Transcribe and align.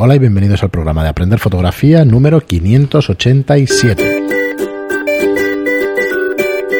Hola 0.00 0.14
y 0.14 0.20
bienvenidos 0.20 0.62
al 0.62 0.70
programa 0.70 1.02
de 1.02 1.08
Aprender 1.08 1.40
Fotografía 1.40 2.04
número 2.04 2.40
587. 2.40 4.22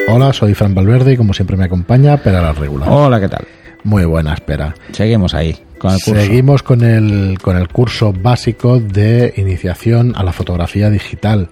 Hola, 0.06 0.32
soy 0.32 0.54
Fran 0.54 0.72
Valverde 0.72 1.14
y 1.14 1.16
como 1.16 1.34
siempre 1.34 1.56
me 1.56 1.64
acompaña 1.64 2.16
Pera 2.18 2.40
la 2.40 2.52
Regular. 2.52 2.88
Hola, 2.88 3.18
¿qué 3.18 3.28
tal? 3.28 3.44
Muy 3.82 4.04
buena, 4.04 4.34
espera. 4.34 4.72
Seguimos 4.92 5.34
ahí 5.34 5.56
con 5.78 5.94
el 5.94 6.00
curso. 6.00 6.20
Seguimos 6.20 6.62
con 6.62 6.84
el, 6.84 7.38
con 7.42 7.56
el 7.56 7.66
curso 7.66 8.12
básico 8.12 8.78
de 8.78 9.34
iniciación 9.36 10.12
a 10.14 10.22
la 10.22 10.32
fotografía 10.32 10.88
digital. 10.88 11.48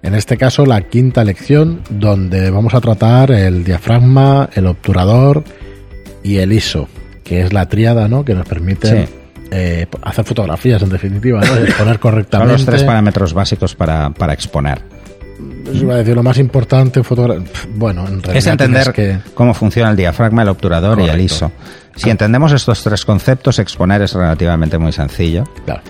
En 0.00 0.14
este 0.14 0.38
caso, 0.38 0.64
la 0.64 0.80
quinta 0.88 1.22
lección, 1.22 1.82
donde 1.90 2.48
vamos 2.48 2.72
a 2.72 2.80
tratar 2.80 3.30
el 3.30 3.62
diafragma, 3.62 4.48
el 4.54 4.66
obturador 4.68 5.44
y 6.22 6.38
el 6.38 6.50
ISO, 6.54 6.88
que 7.24 7.42
es 7.42 7.52
la 7.52 7.68
tríada 7.68 8.08
¿no? 8.08 8.24
que 8.24 8.32
nos 8.32 8.48
permite 8.48 9.04
Sí. 9.04 9.12
Eh, 9.54 9.86
hacer 10.02 10.24
fotografías, 10.24 10.82
en 10.82 10.88
definitiva, 10.90 11.40
¿no? 11.40 11.46
exponer 11.64 11.94
Son 11.94 11.98
correctamente. 11.98 12.52
los 12.54 12.64
tres 12.66 12.82
parámetros 12.82 13.32
básicos 13.32 13.74
para, 13.74 14.10
para 14.10 14.32
exponer. 14.32 14.82
Os 15.70 15.80
iba 15.80 15.94
a 15.94 15.98
decir, 15.98 16.14
lo 16.14 16.22
más 16.22 16.38
importante 16.38 17.02
Bueno, 17.74 18.02
en 18.02 18.22
realidad 18.22 18.36
Es 18.36 18.46
entender 18.46 18.92
que... 18.92 19.18
cómo 19.34 19.52
funciona 19.54 19.90
el 19.90 19.96
diafragma, 19.96 20.42
el 20.42 20.48
obturador 20.48 20.98
y 21.00 21.02
el 21.04 21.08
Correcto. 21.10 21.24
ISO. 21.34 21.52
Si 21.96 22.10
entendemos 22.10 22.52
estos 22.52 22.82
tres 22.82 23.04
conceptos, 23.04 23.58
exponer 23.58 24.02
es 24.02 24.12
relativamente 24.14 24.78
muy 24.78 24.92
sencillo. 24.92 25.44
Claro. 25.64 25.82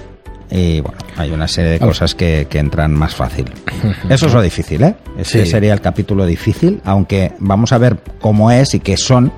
Y 0.51 0.81
bueno, 0.81 0.99
hay 1.17 1.31
una 1.33 1.49
serie 1.49 1.73
de 1.73 1.79
cosas 1.81 2.15
que, 2.15 2.47
que 2.49 2.59
entran 2.59 2.93
más 2.95 3.15
fácil. 3.15 3.51
Eso 4.09 4.27
es 4.27 4.33
lo 4.35 4.41
difícil, 4.43 4.83
¿eh? 4.83 4.95
Este 5.19 5.45
Sí. 5.45 5.51
sería 5.51 5.73
el 5.73 5.81
capítulo 5.81 6.25
difícil, 6.27 6.81
aunque 6.85 7.33
vamos 7.39 7.73
a 7.73 7.79
ver 7.79 7.99
cómo 8.21 8.51
es 8.51 8.75
y 8.75 8.81
qué 8.81 8.97
son, 8.97 9.33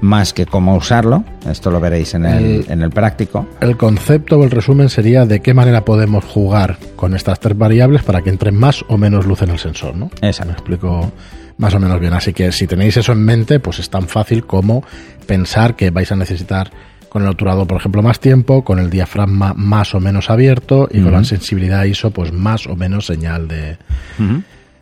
más 0.00 0.32
que 0.32 0.46
cómo 0.46 0.76
usarlo. 0.76 1.24
Esto 1.48 1.70
lo 1.70 1.80
veréis 1.80 2.14
en 2.14 2.26
el, 2.26 2.66
en 2.68 2.82
el 2.82 2.90
práctico. 2.90 3.46
El 3.60 3.76
concepto 3.76 4.38
o 4.38 4.44
el 4.44 4.50
resumen 4.50 4.88
sería 4.88 5.26
de 5.26 5.40
qué 5.40 5.54
manera 5.54 5.84
podemos 5.84 6.24
jugar 6.24 6.78
con 6.96 7.14
estas 7.14 7.40
tres 7.40 7.56
variables 7.56 8.02
para 8.02 8.22
que 8.22 8.30
entre 8.30 8.52
más 8.52 8.84
o 8.88 8.96
menos 8.96 9.26
luz 9.26 9.42
en 9.42 9.50
el 9.50 9.58
sensor, 9.58 9.96
¿no? 9.96 10.10
Exacto. 10.22 10.46
Me 10.46 10.52
explico 10.52 11.12
más 11.58 11.74
o 11.74 11.78
menos 11.78 12.00
bien. 12.00 12.12
Así 12.14 12.32
que 12.32 12.52
si 12.52 12.66
tenéis 12.66 12.96
eso 12.96 13.12
en 13.12 13.24
mente, 13.24 13.60
pues 13.60 13.78
es 13.78 13.90
tan 13.90 14.08
fácil 14.08 14.44
como 14.46 14.82
pensar 15.26 15.76
que 15.76 15.90
vais 15.90 16.10
a 16.10 16.16
necesitar 16.16 16.70
con 17.10 17.22
el 17.22 17.28
obturador, 17.28 17.66
por 17.66 17.78
ejemplo, 17.78 18.02
más 18.02 18.20
tiempo, 18.20 18.64
con 18.64 18.78
el 18.78 18.88
diafragma 18.88 19.52
más 19.54 19.94
o 19.94 20.00
menos 20.00 20.30
abierto 20.30 20.88
y 20.90 21.02
con 21.02 21.12
la 21.12 21.24
sensibilidad 21.24 21.84
ISO, 21.84 22.12
pues 22.12 22.32
más 22.32 22.66
o 22.66 22.76
menos 22.76 23.06
señal 23.06 23.48
de. 23.48 23.76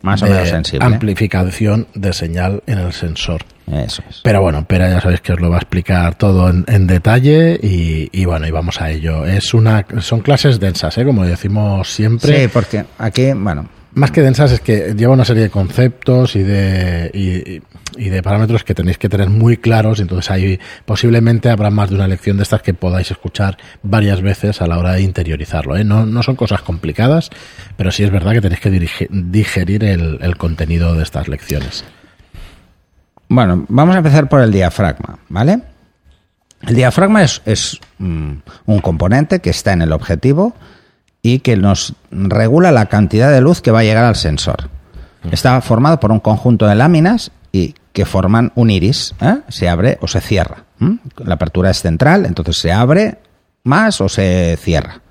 Más 0.01 0.21
o 0.21 0.25
de 0.25 0.31
menos 0.31 0.49
sensible. 0.49 0.85
amplificación 0.85 1.87
de 1.93 2.13
señal 2.13 2.63
en 2.67 2.77
el 2.79 2.93
sensor. 2.93 3.41
Eso 3.71 4.01
es. 4.09 4.21
Pero 4.23 4.41
bueno, 4.41 4.65
pero 4.67 4.87
ya 4.89 4.99
sabéis 5.01 5.21
que 5.21 5.33
os 5.33 5.39
lo 5.39 5.49
va 5.49 5.57
a 5.57 5.59
explicar 5.59 6.15
todo 6.15 6.49
en, 6.49 6.65
en 6.67 6.87
detalle 6.87 7.59
y, 7.61 8.09
y 8.11 8.25
bueno, 8.25 8.47
y 8.47 8.51
vamos 8.51 8.81
a 8.81 8.89
ello. 8.89 9.25
Es 9.25 9.53
una, 9.53 9.85
son 9.99 10.21
clases 10.21 10.59
densas, 10.59 10.97
¿eh? 10.97 11.05
como 11.05 11.25
decimos 11.25 11.93
siempre. 11.93 12.41
Sí, 12.43 12.47
porque 12.51 12.85
aquí, 12.97 13.31
bueno, 13.33 13.69
Más 13.93 14.11
que 14.11 14.21
densas 14.21 14.51
es 14.53 14.61
que 14.61 14.93
lleva 14.95 15.13
una 15.13 15.25
serie 15.25 15.43
de 15.43 15.49
conceptos 15.49 16.35
y 16.35 16.43
de, 16.43 17.11
y, 17.13 17.55
y 17.55 17.61
de 17.97 18.21
parámetros 18.23 18.63
que 18.63 18.73
tenéis 18.75 18.97
que 18.97 19.09
tener 19.09 19.29
muy 19.29 19.57
claros. 19.57 19.99
Entonces 19.99 20.29
ahí 20.31 20.59
posiblemente 20.85 21.49
habrá 21.49 21.69
más 21.69 21.89
de 21.89 21.95
una 21.95 22.07
lección 22.07 22.37
de 22.37 22.43
estas 22.43 22.61
que 22.61 22.73
podáis 22.73 23.11
escuchar 23.11 23.57
varias 23.83 24.21
veces 24.21 24.61
a 24.61 24.67
la 24.67 24.77
hora 24.77 24.93
de 24.93 25.01
interiorizarlo. 25.01 25.75
¿eh? 25.77 25.83
No, 25.83 26.05
no 26.05 26.23
son 26.23 26.35
cosas 26.35 26.61
complicadas, 26.61 27.29
pero 27.77 27.91
sí 27.91 28.03
es 28.03 28.11
verdad 28.11 28.33
que 28.33 28.41
tenéis 28.41 28.61
que 28.61 28.71
dirige- 28.71 29.07
digerir 29.09 29.83
el, 29.83 30.19
el 30.21 30.37
contenido 30.37 30.93
de 30.95 31.03
estas 31.03 31.27
lecciones. 31.27 31.83
Bueno, 33.27 33.65
vamos 33.69 33.95
a 33.95 33.99
empezar 33.99 34.27
por 34.27 34.41
el 34.41 34.51
diafragma, 34.51 35.19
¿vale? 35.29 35.59
El 36.67 36.75
diafragma 36.75 37.23
es, 37.23 37.41
es, 37.45 37.79
mm, 37.99 38.31
un 38.65 38.79
componente 38.81 39.39
que 39.39 39.51
está 39.51 39.71
en 39.71 39.81
el 39.81 39.91
objetivo 39.91 40.55
y 41.21 41.39
que 41.39 41.55
nos 41.55 41.93
regula 42.11 42.71
la 42.71 42.87
cantidad 42.87 43.31
de 43.31 43.41
luz 43.41 43.61
que 43.61 43.71
va 43.71 43.79
a 43.79 43.83
llegar 43.83 44.03
al 44.05 44.15
sensor. 44.15 44.69
Está 45.31 45.59
formado 45.61 45.99
por 45.99 46.11
un 46.11 46.19
conjunto 46.19 46.65
de 46.65 46.75
láminas 46.75 47.29
y 47.29 47.38
que 47.93 48.05
forman 48.05 48.51
un 48.55 48.69
iris. 48.71 49.13
¿eh? 49.21 49.37
Se 49.49 49.67
abre 49.69 49.97
o 50.01 50.07
se 50.07 50.21
cierra. 50.21 50.63
La 51.17 51.33
apertura 51.35 51.69
es 51.71 51.81
central, 51.81 52.25
entonces 52.25 52.57
se 52.57 52.71
abre 52.71 53.17
más 53.63 53.99
o 54.01 54.07
se 54.09 54.57
cierra. 54.61 55.01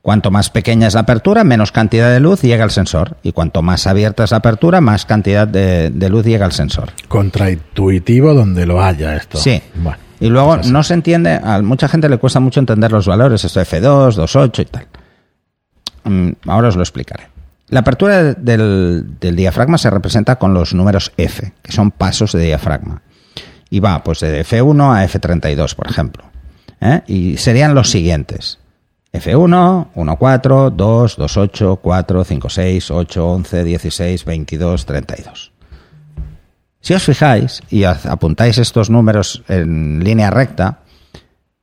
Cuanto 0.00 0.30
más 0.30 0.50
pequeña 0.50 0.86
es 0.86 0.94
la 0.94 1.00
apertura, 1.00 1.42
menos 1.42 1.72
cantidad 1.72 2.10
de 2.12 2.20
luz 2.20 2.40
llega 2.42 2.62
al 2.62 2.70
sensor. 2.70 3.16
Y 3.24 3.32
cuanto 3.32 3.60
más 3.60 3.86
abierta 3.88 4.22
es 4.24 4.30
la 4.30 4.36
apertura, 4.36 4.80
más 4.80 5.04
cantidad 5.04 5.48
de- 5.48 5.90
de 5.90 6.08
luz 6.08 6.24
llega 6.24 6.46
al 6.46 6.52
sensor. 6.52 6.90
Contraintuitivo 7.08 8.32
donde 8.32 8.66
lo 8.66 8.80
haya 8.82 9.16
esto. 9.16 9.36
Sí. 9.38 9.60
Bueno, 9.74 9.98
Y 10.20 10.28
luego 10.28 10.54
es 10.54 10.60
así. 10.60 10.70
no 10.70 10.82
se 10.84 10.94
entiende, 10.94 11.40
a 11.42 11.60
mucha 11.60 11.88
gente 11.88 12.08
le 12.08 12.18
cuesta 12.18 12.38
mucho 12.40 12.60
entender 12.60 12.92
los 12.92 13.06
valores, 13.06 13.44
esto 13.44 13.60
F2, 13.60 14.14
2.8 14.16 14.62
y 14.62 14.64
tal. 14.66 14.86
Mm, 16.04 16.30
Ahora 16.46 16.68
os 16.68 16.76
lo 16.76 16.82
explicaré. 16.82 17.24
La 17.68 17.80
apertura 17.80 18.34
del, 18.34 19.16
diafragma 19.20 19.76
se 19.76 19.90
representa 19.90 20.36
con 20.36 20.54
los 20.54 20.72
números 20.72 21.12
F, 21.16 21.52
que 21.62 21.72
son 21.72 21.90
pasos 21.90 22.32
de 22.32 22.44
diafragma. 22.44 23.02
Y 23.70 23.80
va 23.80 24.04
pues 24.04 24.20
de 24.20 24.44
F1 24.44 24.94
a 24.94 25.04
F32, 25.04 25.74
por 25.74 25.88
ejemplo. 25.88 26.24
¿eh? 26.80 27.02
Y 27.08 27.36
serían 27.38 27.74
los 27.74 27.90
siguientes. 27.90 28.58
F1, 29.12 29.88
1, 29.94 30.16
4, 30.16 30.70
2, 30.70 31.16
2, 31.16 31.36
8, 31.36 31.80
4, 31.82 32.24
5, 32.24 32.48
6, 32.48 32.90
8, 32.90 33.28
11, 33.28 33.64
16, 33.64 34.24
22, 34.24 34.86
32. 34.86 35.52
Si 36.80 36.94
os 36.94 37.02
fijáis 37.02 37.62
y 37.68 37.82
apuntáis 37.82 38.58
estos 38.58 38.90
números 38.90 39.42
en 39.48 40.04
línea 40.04 40.30
recta 40.30 40.80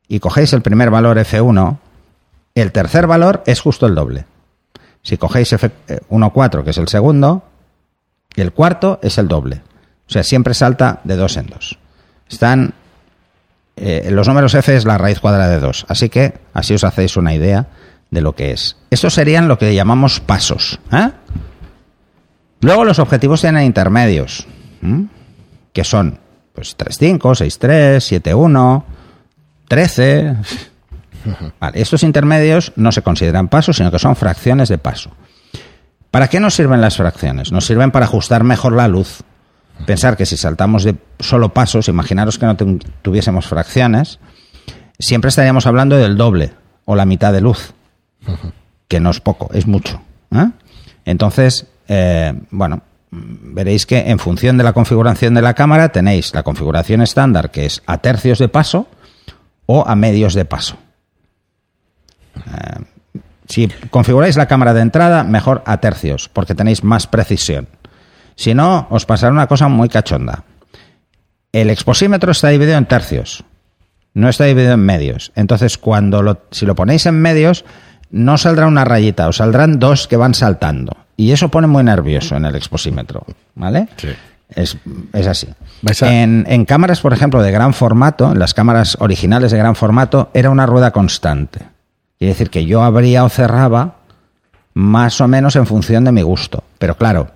y 0.10 0.20
cogéis 0.20 0.52
el 0.52 0.62
primer 0.62 0.90
valor 0.90 1.18
F1, 1.18 1.78
el 2.56 2.72
tercer 2.74 3.08
valor 3.08 3.42
es 3.46 3.62
justo 3.62 3.86
el 3.86 3.96
doble. 3.96 4.26
Si 5.04 5.18
cogéis 5.18 5.54
F1,4, 5.54 6.64
que 6.64 6.72
es 6.72 6.78
el 6.78 6.88
segundo, 6.88 7.44
el 8.36 8.52
cuarto 8.54 9.00
es 9.04 9.18
el 9.18 9.28
doble. 9.28 9.62
O 10.08 10.12
sea, 10.12 10.24
siempre 10.24 10.54
salta 10.54 11.02
de 11.04 11.16
dos 11.16 11.38
en 11.38 11.48
dos. 11.48 11.78
Están. 12.30 12.74
eh, 13.76 14.08
los 14.12 14.28
números 14.28 14.54
F 14.56 14.76
es 14.76 14.86
la 14.86 14.98
raíz 14.98 15.20
cuadrada 15.20 15.50
de 15.50 15.60
2. 15.60 15.86
Así 15.90 16.10
que 16.10 16.34
así 16.54 16.74
os 16.74 16.84
hacéis 16.84 17.18
una 17.18 17.34
idea 17.34 17.68
de 18.12 18.22
lo 18.22 18.34
que 18.36 18.52
es. 18.52 18.78
Estos 18.90 19.14
serían 19.14 19.48
lo 19.48 19.58
que 19.58 19.74
llamamos 19.76 20.20
pasos. 20.20 20.80
¿eh? 20.92 21.10
Luego 22.62 22.86
los 22.86 23.00
objetivos 23.00 23.42
tienen 23.42 23.64
intermedios, 23.64 24.48
que 25.74 25.84
son 25.84 26.20
pues 26.54 26.78
3.5, 26.78 27.20
6.3, 27.20 28.22
7.1, 28.22 28.84
13. 29.68 30.36
Vale, 31.60 31.82
estos 31.82 32.04
intermedios 32.04 32.72
no 32.76 32.92
se 32.92 33.02
consideran 33.02 33.48
pasos, 33.48 33.78
sino 33.78 33.92
que 33.92 34.00
son 34.00 34.16
fracciones 34.16 34.70
de 34.70 34.78
paso. 34.78 35.12
¿Para 36.12 36.28
qué 36.28 36.40
nos 36.40 36.54
sirven 36.54 36.82
las 36.82 36.98
fracciones? 36.98 37.52
Nos 37.52 37.66
sirven 37.66 37.92
para 37.92 38.06
ajustar 38.06 38.44
mejor 38.44 38.74
la 38.74 38.88
luz. 38.88 39.22
Pensar 39.88 40.16
que 40.16 40.26
si 40.28 40.38
saltamos 40.38 40.84
de 40.84 40.96
solo 41.20 41.50
pasos, 41.54 41.88
imaginaros 41.88 42.38
que 42.38 42.46
no 42.46 42.56
tu- 42.56 42.78
tuviésemos 43.02 43.48
fracciones, 43.48 44.20
siempre 45.00 45.30
estaríamos 45.30 45.66
hablando 45.66 45.98
del 45.98 46.16
doble 46.16 46.54
o 46.86 46.96
la 46.96 47.06
mitad 47.06 47.34
de 47.34 47.42
luz, 47.42 47.74
que 48.88 49.00
no 49.00 49.10
es 49.10 49.20
poco, 49.20 49.50
es 49.54 49.66
mucho. 49.66 50.02
¿eh? 50.32 50.50
Entonces, 51.06 51.66
eh, 51.88 52.34
bueno, 52.52 52.82
mm, 53.10 53.56
veréis 53.56 53.88
que 53.88 53.98
en 54.12 54.20
función 54.20 54.58
de 54.58 54.64
la 54.64 54.74
configuración 54.74 55.34
de 55.34 55.42
la 55.42 55.56
cámara 55.56 55.90
tenéis 55.90 56.34
la 56.36 56.44
configuración 56.44 57.02
estándar, 57.02 57.50
que 57.50 57.66
es 57.66 57.82
a 57.88 57.98
tercios 57.98 58.38
de 58.38 58.50
paso 58.50 58.86
o 59.66 59.84
a 59.88 59.96
medios 59.96 60.36
de 60.36 60.46
paso. 60.46 60.78
Eh, 62.48 62.84
si 63.48 63.68
configuráis 63.90 64.38
la 64.38 64.48
cámara 64.48 64.74
de 64.74 64.82
entrada, 64.82 65.24
mejor 65.24 65.64
a 65.66 65.78
tercios, 65.78 66.30
porque 66.30 66.56
tenéis 66.56 66.84
más 66.84 67.08
precisión. 67.08 67.68
Si 68.36 68.54
no, 68.54 68.88
os 68.90 69.06
pasará 69.06 69.32
una 69.32 69.48
cosa 69.48 69.68
muy 69.68 69.90
cachonda. 69.90 70.44
El 71.52 71.70
exposímetro 71.70 72.32
está 72.32 72.50
dividido 72.50 72.78
en 72.78 72.86
tercios, 72.86 73.44
no 74.14 74.30
está 74.30 74.46
dividido 74.46 74.74
en 74.74 74.80
medios. 74.80 75.32
Entonces, 75.36 75.78
cuando 75.78 76.24
lo, 76.24 76.42
si 76.52 76.66
lo 76.66 76.74
ponéis 76.76 77.06
en 77.06 77.22
medios, 77.22 77.64
no 78.10 78.38
saldrá 78.38 78.66
una 78.68 78.86
rayita, 78.86 79.28
os 79.28 79.38
saldrán 79.38 79.78
dos 79.78 80.08
que 80.08 80.18
van 80.18 80.34
saltando. 80.34 80.98
Y 81.16 81.32
eso 81.32 81.50
pone 81.50 81.68
muy 81.68 81.84
nervioso 81.84 82.36
en 82.36 82.46
el 82.46 82.56
exposímetro, 82.56 83.24
¿vale? 83.54 83.88
Sí. 83.98 84.10
Es, 84.50 84.78
es 85.14 85.28
así. 85.28 85.48
En, 86.02 86.46
en 86.48 86.66
cámaras, 86.66 87.02
por 87.02 87.14
ejemplo, 87.14 87.42
de 87.42 87.52
gran 87.52 87.74
formato, 87.74 88.32
en 88.32 88.40
las 88.40 88.54
cámaras 88.54 88.98
originales 89.00 89.52
de 89.52 89.58
gran 89.58 89.76
formato, 89.76 90.32
era 90.34 90.50
una 90.50 90.66
rueda 90.66 90.92
constante. 90.92 91.73
Quiere 92.24 92.36
decir 92.36 92.50
que 92.50 92.64
yo 92.66 92.82
abría 92.84 93.26
o 93.26 93.30
cerraba 93.30 93.98
más 94.76 95.20
o 95.20 95.28
menos 95.28 95.58
en 95.58 95.68
función 95.68 96.06
de 96.06 96.14
mi 96.14 96.22
gusto. 96.22 96.64
Pero 96.80 96.96
claro, 96.96 97.32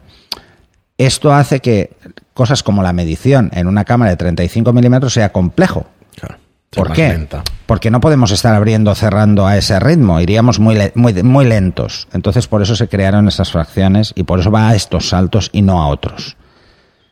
esto 0.98 1.34
hace 1.34 1.60
que 1.60 1.92
cosas 2.34 2.64
como 2.64 2.82
la 2.82 2.94
medición 2.94 3.50
en 3.54 3.68
una 3.68 3.84
cámara 3.84 4.12
de 4.12 4.16
35 4.16 4.72
milímetros 4.72 5.12
sea 5.12 5.34
complejo. 5.34 5.88
Claro, 6.18 6.38
¿Por 6.70 6.94
qué? 6.94 7.10
lenta. 7.10 7.44
Porque 7.66 7.92
no 7.92 8.00
podemos 8.00 8.32
estar 8.32 8.56
abriendo 8.56 8.92
o 8.92 8.96
cerrando 8.96 9.46
a 9.46 9.58
ese 9.58 9.78
ritmo, 9.82 10.22
iríamos 10.22 10.58
muy, 10.58 10.76
le- 10.76 10.94
muy, 10.96 11.12
muy 11.22 11.44
lentos. 11.44 12.08
Entonces 12.14 12.48
por 12.48 12.62
eso 12.62 12.74
se 12.78 12.88
crearon 12.88 13.28
esas 13.28 13.52
fracciones 13.52 14.14
y 14.16 14.24
por 14.24 14.40
eso 14.40 14.52
va 14.52 14.70
a 14.70 14.76
estos 14.76 15.10
saltos 15.10 15.50
y 15.52 15.64
no 15.64 15.84
a 15.84 15.88
otros. 15.90 16.38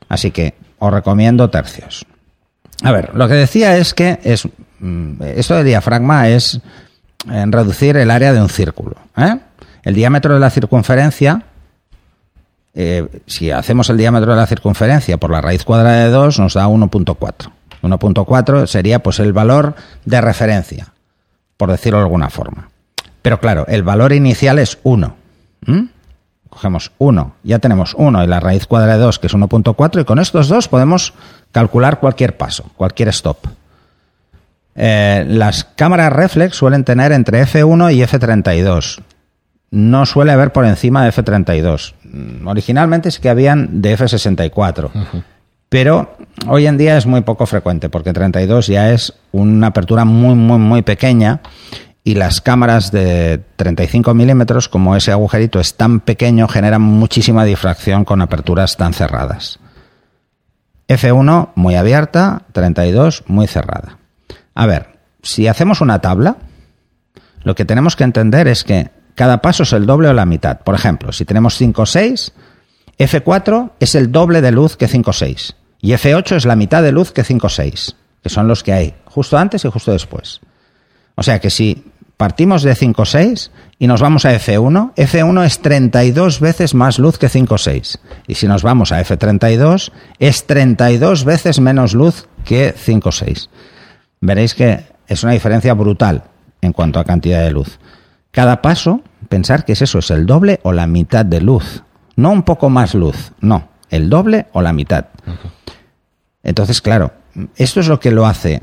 Así 0.08 0.32
que 0.32 0.54
os 0.80 0.94
recomiendo 0.94 1.50
tercios. 1.50 2.06
A 2.84 2.94
ver, 2.94 3.12
lo 3.16 3.28
que 3.28 3.34
decía 3.34 3.76
es 3.76 3.94
que 3.94 4.18
es 4.24 4.48
mm, 4.80 5.22
esto 5.24 5.56
de 5.56 5.66
diafragma 5.66 6.30
es 6.30 6.62
en 7.30 7.52
reducir 7.52 7.98
el 7.98 8.12
área 8.12 8.34
de 8.34 8.42
un 8.42 8.50
círculo. 8.50 8.96
¿eh? 9.18 9.38
El 9.84 9.96
diámetro 9.96 10.34
de 10.34 10.40
la 10.40 10.50
circunferencia, 10.50 11.44
eh, 12.74 13.08
si 13.28 13.52
hacemos 13.52 13.90
el 13.90 13.98
diámetro 13.98 14.32
de 14.32 14.38
la 14.38 14.48
circunferencia 14.48 15.18
por 15.18 15.32
la 15.32 15.42
raíz 15.42 15.64
cuadrada 15.64 16.06
de 16.06 16.10
2, 16.10 16.40
nos 16.40 16.54
da 16.54 16.68
1.4. 16.68 17.52
1.4 17.82 18.68
sería 18.68 19.00
pues 19.00 19.20
el 19.20 19.34
valor 19.34 19.76
de 20.06 20.22
referencia, 20.22 20.94
por 21.58 21.72
decirlo 21.72 22.00
de 22.00 22.06
alguna 22.06 22.30
forma. 22.30 22.70
Pero 23.22 23.40
claro, 23.40 23.66
el 23.68 23.84
valor 23.84 24.14
inicial 24.14 24.60
es 24.60 24.78
1. 24.84 25.16
Cogemos 26.50 26.92
1, 27.00 27.34
ya 27.44 27.60
tenemos 27.60 27.96
1 27.98 28.24
y 28.24 28.28
la 28.28 28.40
raíz 28.40 28.66
cuadrada 28.66 28.98
de 28.98 29.04
2, 29.04 29.20
que 29.20 29.28
es 29.28 29.34
1.4, 29.34 30.02
y 30.02 30.06
con 30.06 30.20
estos 30.20 30.48
dos 30.48 30.68
podemos 30.68 31.14
calcular 31.52 32.00
cualquier 32.00 32.38
paso, 32.38 32.66
cualquier 32.78 33.10
stop. 33.10 33.38
Eh, 34.76 35.26
las 35.28 35.64
cámaras 35.64 36.12
reflex 36.12 36.58
suelen 36.58 36.84
tener 36.84 37.12
entre 37.12 37.42
F1 37.44 37.94
y 37.94 38.02
F32. 38.02 39.02
No 39.72 40.06
suele 40.06 40.34
haber 40.34 40.52
por 40.52 40.66
encima 40.66 41.04
de 41.04 41.12
F32. 41.12 41.94
Mm, 42.04 42.48
originalmente 42.48 43.12
sí 43.12 43.22
que 43.22 43.30
habían 43.30 43.82
de 43.82 43.98
F64. 43.98 44.92
Pero 45.70 46.16
hoy 46.48 46.68
en 46.68 46.78
día 46.78 46.98
es 46.98 47.06
muy 47.06 47.22
poco 47.22 47.46
frecuente 47.46 47.90
porque 47.90 48.14
32 48.14 48.68
ya 48.68 48.92
es 48.92 49.14
una 49.32 49.68
apertura 49.68 50.06
muy, 50.06 50.36
muy, 50.36 50.60
muy 50.60 50.82
pequeña 50.84 51.42
y 52.04 52.14
las 52.14 52.40
cámaras 52.40 52.92
de 52.92 53.42
35 53.56 54.14
milímetros, 54.14 54.70
como 54.70 54.96
ese 54.96 55.12
agujerito 55.12 55.60
es 55.60 55.74
tan 55.74 56.02
pequeño, 56.02 56.48
generan 56.48 56.84
muchísima 56.84 57.44
difracción 57.46 58.06
con 58.06 58.22
aperturas 58.22 58.78
tan 58.78 58.94
cerradas. 58.94 59.60
F1 60.88 61.50
muy 61.56 61.76
abierta, 61.76 62.44
32 62.52 63.24
muy 63.26 63.48
cerrada. 63.48 63.98
A 64.56 64.66
ver, 64.66 65.00
si 65.22 65.48
hacemos 65.48 65.82
una 65.82 66.00
tabla, 66.00 66.38
lo 67.44 67.54
que 67.54 67.66
tenemos 67.66 67.96
que 67.96 68.04
entender 68.04 68.48
es 68.48 68.64
que 68.64 68.90
cada 69.14 69.42
paso 69.42 69.64
es 69.64 69.74
el 69.74 69.86
doble 69.86 70.08
o 70.08 70.14
la 70.14 70.26
mitad. 70.26 70.62
Por 70.62 70.76
ejemplo, 70.76 71.12
si 71.12 71.26
tenemos 71.26 71.56
5, 71.56 71.86
6, 71.86 72.34
F4 72.98 73.72
es 73.80 73.96
el 73.96 74.12
doble 74.12 74.42
de 74.42 74.52
luz 74.52 74.78
que 74.78 74.88
5, 74.88 75.14
6. 75.14 75.56
Y 75.82 75.92
F8 75.92 76.38
es 76.38 76.46
la 76.46 76.56
mitad 76.56 76.82
de 76.82 76.92
luz 76.92 77.12
que 77.12 77.24
5, 77.24 77.50
6, 77.50 77.96
que 78.24 78.30
son 78.30 78.48
los 78.48 78.64
que 78.64 78.74
hay 78.74 78.96
justo 79.06 79.38
antes 79.38 79.64
y 79.64 79.70
justo 79.70 79.92
después. 79.92 80.42
O 81.16 81.24
sea 81.24 81.40
que 81.40 81.50
si 81.50 81.92
partimos 82.18 82.64
de 82.64 82.76
5,6 82.76 83.52
y 83.80 83.88
nos 83.88 84.02
vamos 84.02 84.26
a 84.26 84.34
F1, 84.34 84.94
F1 84.96 85.46
es 85.46 85.62
32 85.62 86.40
veces 86.40 86.74
más 86.74 87.00
luz 87.00 87.18
que 87.18 87.28
5,6. 87.28 88.00
Y 88.28 88.36
si 88.36 88.48
nos 88.48 88.64
vamos 88.64 88.92
a 88.92 89.04
F32, 89.04 89.92
es 90.20 90.46
32 90.46 91.24
veces 91.26 91.60
menos 91.60 91.94
luz 91.94 92.28
que 92.44 92.74
5,6. 92.74 93.50
Veréis 94.22 94.56
que 94.56 94.86
es 95.08 95.24
una 95.24 95.34
diferencia 95.34 95.74
brutal 95.74 96.24
en 96.62 96.74
cuanto 96.74 97.00
a 97.00 97.06
cantidad 97.06 97.44
de 97.44 97.52
luz. 97.52 97.80
Cada 98.32 98.62
paso, 98.62 99.02
pensar 99.30 99.66
que 99.66 99.74
es 99.74 99.82
eso, 99.82 100.00
es 100.00 100.12
el 100.12 100.26
doble 100.26 100.60
o 100.64 100.72
la 100.72 100.88
mitad 100.88 101.26
de 101.26 101.42
luz. 101.42 101.84
No 102.16 102.32
un 102.32 102.44
poco 102.44 102.70
más 102.70 102.94
luz, 102.94 103.34
no, 103.40 103.70
el 103.90 104.10
doble 104.10 104.48
o 104.54 104.62
la 104.62 104.74
mitad. 104.74 105.06
Entonces, 106.44 106.82
claro, 106.82 107.14
esto 107.56 107.80
es 107.80 107.88
lo 107.88 108.00
que 108.00 108.12
lo 108.12 108.26
hace 108.26 108.62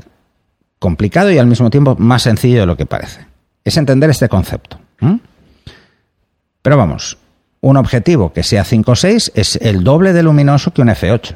complicado 0.79 1.31
y 1.31 1.37
al 1.37 1.47
mismo 1.47 1.69
tiempo 1.69 1.95
más 1.97 2.23
sencillo 2.23 2.61
de 2.61 2.65
lo 2.65 2.75
que 2.75 2.85
parece 2.85 3.33
es 3.63 3.77
entender 3.77 4.09
este 4.09 4.29
concepto. 4.29 4.79
Pero 6.61 6.77
vamos, 6.77 7.17
un 7.61 7.77
objetivo 7.77 8.33
que 8.33 8.43
sea 8.43 8.63
5.6 8.63 9.31
es 9.35 9.55
el 9.57 9.83
doble 9.83 10.13
de 10.13 10.23
luminoso 10.23 10.73
que 10.73 10.81
un 10.81 10.89
F8. 10.89 11.35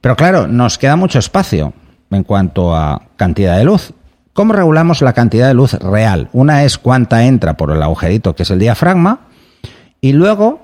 Pero 0.00 0.16
claro, 0.16 0.46
nos 0.46 0.78
queda 0.78 0.96
mucho 0.96 1.18
espacio 1.18 1.72
en 2.10 2.24
cuanto 2.24 2.74
a 2.74 3.02
cantidad 3.16 3.56
de 3.56 3.64
luz. 3.64 3.92
¿Cómo 4.32 4.52
regulamos 4.52 5.00
la 5.02 5.12
cantidad 5.12 5.48
de 5.48 5.54
luz 5.54 5.74
real? 5.74 6.28
Una 6.32 6.64
es 6.64 6.78
cuánta 6.78 7.24
entra 7.24 7.56
por 7.56 7.70
el 7.70 7.82
agujerito, 7.82 8.34
que 8.34 8.42
es 8.42 8.50
el 8.50 8.58
diafragma, 8.58 9.20
y 10.00 10.12
luego 10.12 10.60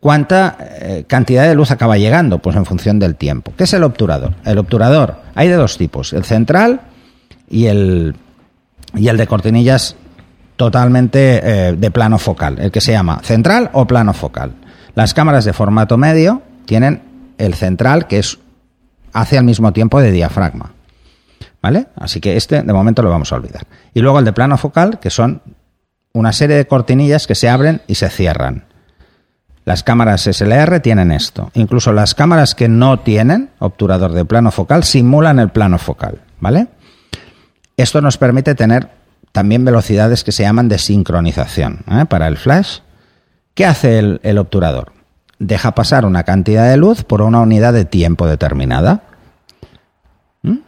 cuánta 0.00 0.56
eh, 0.60 1.04
cantidad 1.06 1.48
de 1.48 1.54
luz 1.54 1.70
acaba 1.70 1.96
llegando, 1.96 2.38
pues 2.38 2.54
en 2.54 2.66
función 2.66 2.98
del 2.98 3.16
tiempo. 3.16 3.52
¿Qué 3.56 3.64
es 3.64 3.72
el 3.72 3.82
obturador? 3.82 4.34
El 4.44 4.58
obturador 4.58 5.16
hay 5.34 5.48
de 5.48 5.54
dos 5.54 5.78
tipos, 5.78 6.12
el 6.12 6.24
central 6.24 6.82
y 7.48 7.66
el 7.66 8.14
y 8.94 9.08
el 9.08 9.16
de 9.16 9.26
cortinillas 9.26 9.96
totalmente 10.56 11.40
eh, 11.42 11.72
de 11.76 11.90
plano 11.90 12.18
focal, 12.18 12.58
el 12.58 12.70
que 12.70 12.80
se 12.80 12.92
llama 12.92 13.20
central 13.22 13.70
o 13.72 13.86
plano 13.86 14.12
focal. 14.12 14.52
Las 14.94 15.12
cámaras 15.12 15.44
de 15.44 15.52
formato 15.52 15.96
medio 15.96 16.42
tienen 16.64 17.02
el 17.38 17.54
central 17.54 18.06
que 18.06 18.18
es 18.18 18.38
hace 19.16 19.38
al 19.38 19.44
mismo 19.44 19.72
tiempo 19.72 20.00
de 20.00 20.12
diafragma. 20.12 20.72
¿Vale? 21.62 21.86
Así 21.96 22.20
que 22.20 22.36
este 22.36 22.62
de 22.62 22.72
momento 22.72 23.02
lo 23.02 23.10
vamos 23.10 23.32
a 23.32 23.36
olvidar. 23.36 23.66
Y 23.92 24.00
luego 24.00 24.18
el 24.18 24.24
de 24.24 24.32
plano 24.32 24.56
focal, 24.56 25.00
que 25.00 25.10
son 25.10 25.42
una 26.12 26.32
serie 26.32 26.56
de 26.56 26.66
cortinillas 26.66 27.26
que 27.26 27.34
se 27.34 27.48
abren 27.48 27.82
y 27.86 27.96
se 27.96 28.08
cierran. 28.08 28.64
Las 29.64 29.82
cámaras 29.82 30.22
SLR 30.22 30.80
tienen 30.80 31.10
esto. 31.10 31.50
Incluso 31.54 31.92
las 31.92 32.14
cámaras 32.14 32.54
que 32.54 32.68
no 32.68 33.00
tienen 33.00 33.50
obturador 33.58 34.12
de 34.12 34.24
plano 34.24 34.52
focal 34.52 34.84
simulan 34.84 35.40
el 35.40 35.48
plano 35.48 35.78
focal. 35.78 36.20
¿Vale? 36.38 36.68
Esto 37.76 38.00
nos 38.00 38.16
permite 38.16 38.54
tener 38.54 38.88
también 39.32 39.64
velocidades 39.64 40.24
que 40.24 40.32
se 40.32 40.44
llaman 40.44 40.68
de 40.68 40.78
sincronización 40.78 41.80
¿eh? 41.90 42.04
para 42.08 42.28
el 42.28 42.36
flash. 42.36 42.78
¿Qué 43.54 43.66
hace 43.66 43.98
el, 43.98 44.38
obturador? 44.38 44.92
Deja 45.38 45.74
pasar 45.74 46.04
una 46.04 46.22
cantidad 46.22 46.68
de 46.68 46.76
luz 46.76 47.04
por 47.04 47.22
una 47.22 47.40
unidad 47.40 47.72
de 47.72 47.84
tiempo 47.84 48.26
determinada. 48.26 49.02
¿Mm? 50.42 50.58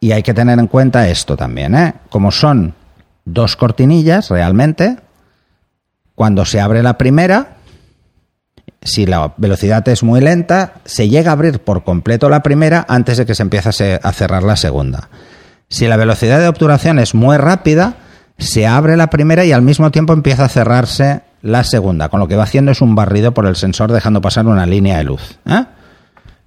Y 0.00 0.12
hay 0.12 0.22
que 0.22 0.34
tener 0.34 0.58
en 0.58 0.66
cuenta 0.66 1.08
esto 1.08 1.36
también. 1.36 1.74
¿eh? 1.74 1.94
Como 2.10 2.30
son 2.30 2.74
dos 3.24 3.56
cortinillas 3.56 4.28
realmente, 4.30 4.98
cuando 6.14 6.44
se 6.44 6.60
abre 6.60 6.82
la 6.82 6.98
primera, 6.98 7.56
si 8.82 9.06
la 9.06 9.32
velocidad 9.38 9.88
es 9.88 10.02
muy 10.02 10.20
lenta, 10.20 10.74
se 10.84 11.08
llega 11.08 11.30
a 11.30 11.32
abrir 11.32 11.60
por 11.60 11.84
completo 11.84 12.28
la 12.28 12.42
primera 12.42 12.84
antes 12.86 13.16
de 13.16 13.26
que 13.26 13.34
se 13.34 13.42
empiece 13.42 13.98
a 14.02 14.12
cerrar 14.12 14.42
la 14.42 14.56
segunda. 14.56 15.08
Si 15.68 15.88
la 15.88 15.96
velocidad 15.96 16.38
de 16.38 16.48
obturación 16.48 16.98
es 16.98 17.14
muy 17.14 17.38
rápida, 17.38 17.96
se 18.38 18.66
abre 18.66 18.96
la 18.96 19.08
primera 19.08 19.44
y 19.44 19.52
al 19.52 19.62
mismo 19.62 19.90
tiempo 19.90 20.12
empieza 20.12 20.44
a 20.44 20.48
cerrarse 20.48 21.22
la 21.44 21.62
segunda, 21.62 22.08
con 22.08 22.20
lo 22.20 22.26
que 22.26 22.36
va 22.36 22.44
haciendo 22.44 22.72
es 22.72 22.80
un 22.80 22.94
barrido 22.94 23.34
por 23.34 23.44
el 23.44 23.54
sensor 23.54 23.92
dejando 23.92 24.22
pasar 24.22 24.46
una 24.46 24.64
línea 24.64 24.96
de 24.96 25.04
luz. 25.04 25.38
¿eh? 25.44 25.66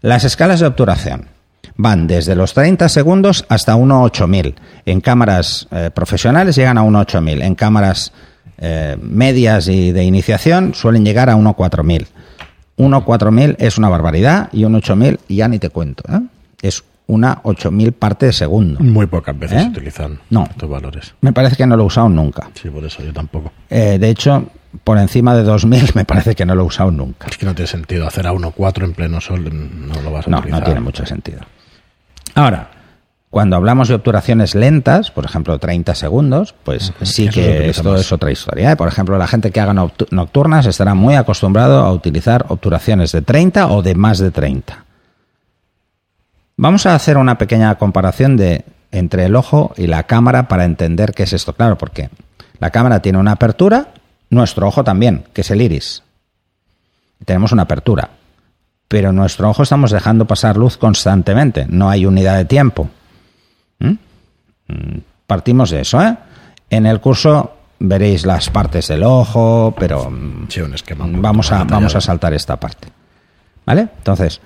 Las 0.01 0.23
escalas 0.23 0.59
de 0.59 0.65
obturación 0.65 1.27
van 1.75 2.07
desde 2.07 2.35
los 2.35 2.55
30 2.55 2.89
segundos 2.89 3.45
hasta 3.47 3.75
1.8000. 3.75 4.55
En 4.88 4.99
cámaras 5.01 5.67
eh, 5.69 5.91
profesionales 5.94 6.55
llegan 6.55 6.79
a 6.79 6.83
1.8000. 6.83 7.44
En 7.44 7.53
cámaras 7.53 8.11
eh, 8.57 8.97
medias 8.99 9.68
y 9.68 9.92
de 9.92 10.04
iniciación 10.04 10.73
suelen 10.73 11.06
llegar 11.06 11.30
a 11.30 11.35
1.4000. 11.35 12.07
1.4000 12.80 13.56
es 13.59 13.77
una 13.77 13.89
barbaridad 13.89 14.49
y 14.51 14.63
1.8000 14.63 15.19
ya 15.30 15.47
ni 15.47 15.59
te 15.59 15.69
cuento. 15.69 16.06
Es 16.63 16.83
una 17.06 17.39
8000 17.44 17.92
parte 17.92 18.25
de 18.25 18.33
segundo. 18.33 18.80
Muy 18.80 19.06
pocas 19.06 19.37
veces 19.37 19.61
se 19.61 19.69
utilizan 19.69 20.19
no. 20.31 20.47
estos 20.49 20.68
valores. 20.68 21.13
Me 21.21 21.33
parece 21.33 21.56
que 21.56 21.68
no 21.68 21.77
lo 21.77 21.83
he 21.83 21.85
usado 21.85 22.09
nunca. 22.09 22.49
Sí, 22.59 22.68
por 22.71 22.83
eso 22.83 23.04
yo 23.04 23.13
tampoco. 23.13 23.51
De 23.69 24.09
hecho, 24.09 24.49
por 24.84 24.98
encima 24.98 25.36
de 25.36 25.44
2000 25.44 25.92
me 25.96 26.06
parece 26.06 26.36
que 26.36 26.46
no 26.46 26.56
lo 26.56 26.64
he 26.64 26.66
usado 26.66 26.92
nunca. 26.92 27.28
Es 27.30 27.38
que 27.38 27.46
no 27.46 27.56
tiene 27.56 27.68
sentido 27.68 28.07
hacer 28.07 28.28
a 28.28 28.34
1.4 28.34 28.84
en 28.84 28.94
pleno 28.94 29.22
sol, 29.22 29.44
no 29.52 30.02
lo 30.02 30.12
vas 30.12 30.28
a 30.28 30.30
no, 30.30 30.40
utilizar. 30.40 30.60
No, 30.60 30.66
tiene 30.66 30.80
mucho 30.80 31.06
sentido. 31.06 31.42
Ahora, 32.36 32.69
cuando 33.30 33.56
hablamos 33.56 33.90
de 33.90 33.96
obturaciones 33.96 34.56
lentas, 34.56 35.12
por 35.12 35.26
ejemplo 35.26 35.60
30 35.60 35.96
segundos, 35.96 36.56
pues 36.64 36.94
sí 37.02 37.30
que 37.30 37.69
esto 37.69 37.96
es 37.96 38.12
otra 38.12 38.31
historia. 38.31 38.72
¿eh? 38.72 38.76
Por 38.76 38.88
ejemplo, 38.88 39.18
la 39.18 39.28
gente 39.28 39.52
que 39.52 39.60
haga 39.60 39.74
nocturnas 39.74 40.66
estará 40.66 40.96
muy 40.96 41.16
acostumbrado 41.16 41.80
a 41.80 41.92
utilizar 41.92 42.46
obturaciones 42.50 43.12
de 43.12 43.22
30 43.22 43.68
o 43.68 43.81
de 43.81 43.96
más 43.96 44.19
de 44.19 44.31
30. 44.31 44.86
Vamos 46.56 46.86
a 46.86 46.96
hacer 46.96 47.18
una 47.18 47.38
pequeña 47.38 47.76
comparación 47.76 48.38
de 48.38 48.66
entre 48.92 49.26
el 49.26 49.36
ojo 49.36 49.74
y 49.78 49.88
la 49.88 50.04
cámara 50.04 50.48
para 50.48 50.66
entender 50.66 51.14
qué 51.14 51.24
es 51.24 51.34
esto. 51.34 51.54
Claro, 51.54 51.78
porque 51.78 52.10
la 52.60 52.72
cámara 52.72 53.02
tiene 53.02 53.19
una 53.19 53.34
apertura, 53.34 53.90
nuestro 54.30 54.68
ojo 54.68 54.84
también, 54.84 55.26
que 55.34 55.42
es 55.42 55.52
el 55.52 55.62
iris. 55.62 56.04
Tenemos 57.26 57.52
una 57.52 57.64
apertura. 57.64 58.10
Pero 58.88 59.12
nuestro 59.12 59.50
ojo 59.50 59.64
estamos 59.64 59.92
dejando 59.92 60.26
pasar 60.26 60.56
luz 60.56 60.78
constantemente, 60.78 61.66
no 61.68 61.90
hay 61.90 62.06
unidad 62.06 62.38
de 62.38 62.46
tiempo. 62.46 62.90
¿Mm? 63.80 63.94
Partimos 65.26 65.69
de 65.72 65.81
eso, 65.81 66.02
¿eh? 66.02 66.16
En 66.69 66.86
el 66.86 67.02
curso 67.02 67.54
veréis 67.80 68.26
las 68.26 68.50
partes 68.50 68.88
del 68.88 69.04
ojo, 69.04 69.76
pero 69.78 70.10
mm, 70.10 70.48
sí, 70.50 70.62
un 70.62 70.74
esquema 70.74 71.06
vamos, 71.10 71.52
a, 71.52 71.64
vamos 71.64 71.96
a 71.96 72.02
saltar 72.02 72.34
esta 72.34 72.57
parte. 72.57 72.88
¿Vale? 73.66 73.90
Entonces, 73.98 74.40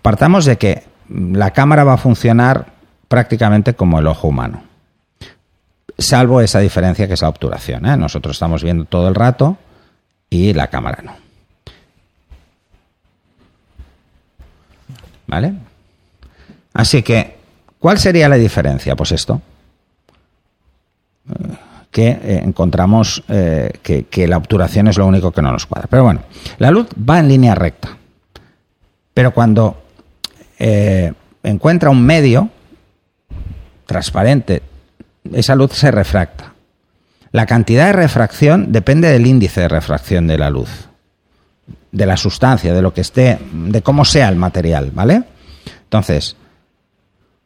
partamos 0.00 0.46
de 0.46 0.56
que 0.56 0.84
la 1.10 1.50
cámara 1.50 1.84
va 1.84 1.94
a 1.94 1.98
funcionar 1.98 2.66
prácticamente 3.08 3.74
como 3.74 3.98
el 3.98 4.06
ojo 4.06 4.28
humano. 4.28 4.62
Salvo 5.98 6.40
esa 6.40 6.60
diferencia 6.60 7.06
que 7.06 7.14
es 7.14 7.22
la 7.22 7.28
obturación. 7.28 7.86
¿eh? 7.86 7.96
Nosotros 7.96 8.36
estamos 8.36 8.62
viendo 8.62 8.84
todo 8.84 9.08
el 9.08 9.14
rato 9.14 9.56
y 10.28 10.52
la 10.52 10.68
cámara 10.68 11.02
no. 11.02 11.26
¿Vale? 15.26 15.54
Así 16.74 17.02
que, 17.02 17.36
¿cuál 17.78 17.98
sería 17.98 18.28
la 18.28 18.36
diferencia? 18.36 18.94
Pues 18.94 19.12
esto. 19.12 19.40
que 21.90 22.08
eh, 22.08 22.40
encontramos 22.44 23.24
eh, 23.28 23.72
que, 23.82 24.28
la 24.28 24.36
obturación 24.36 24.88
es 24.88 24.98
lo 24.98 25.06
único 25.06 25.32
que 25.32 25.42
no 25.42 25.50
nos 25.50 25.66
cuadra. 25.66 25.88
Pero 25.88 26.04
bueno, 26.04 26.20
la 26.58 26.70
luz 26.70 26.88
va 27.08 27.18
en 27.18 27.28
línea 27.28 27.54
recta. 27.54 27.96
Pero 29.14 29.32
cuando 29.32 29.82
eh, 30.58 31.12
encuentra 31.42 31.88
un 31.88 32.04
medio 32.04 32.50
transparente, 33.86 34.62
esa 35.34 35.54
luz 35.54 35.72
se 35.72 35.90
refracta. 35.90 36.52
La 37.32 37.46
cantidad 37.46 37.86
de 37.86 37.92
refracción 37.92 38.72
depende 38.72 39.10
del 39.10 39.26
índice 39.26 39.62
de 39.62 39.68
refracción 39.68 40.26
de 40.26 40.38
la 40.38 40.50
luz, 40.50 40.88
de 41.92 42.06
la 42.06 42.16
sustancia, 42.16 42.72
de 42.72 42.82
lo 42.82 42.94
que 42.94 43.02
esté, 43.02 43.38
de 43.52 43.82
cómo 43.82 44.04
sea 44.04 44.28
el 44.28 44.36
material, 44.36 44.90
¿vale? 44.92 45.24
Entonces, 45.84 46.36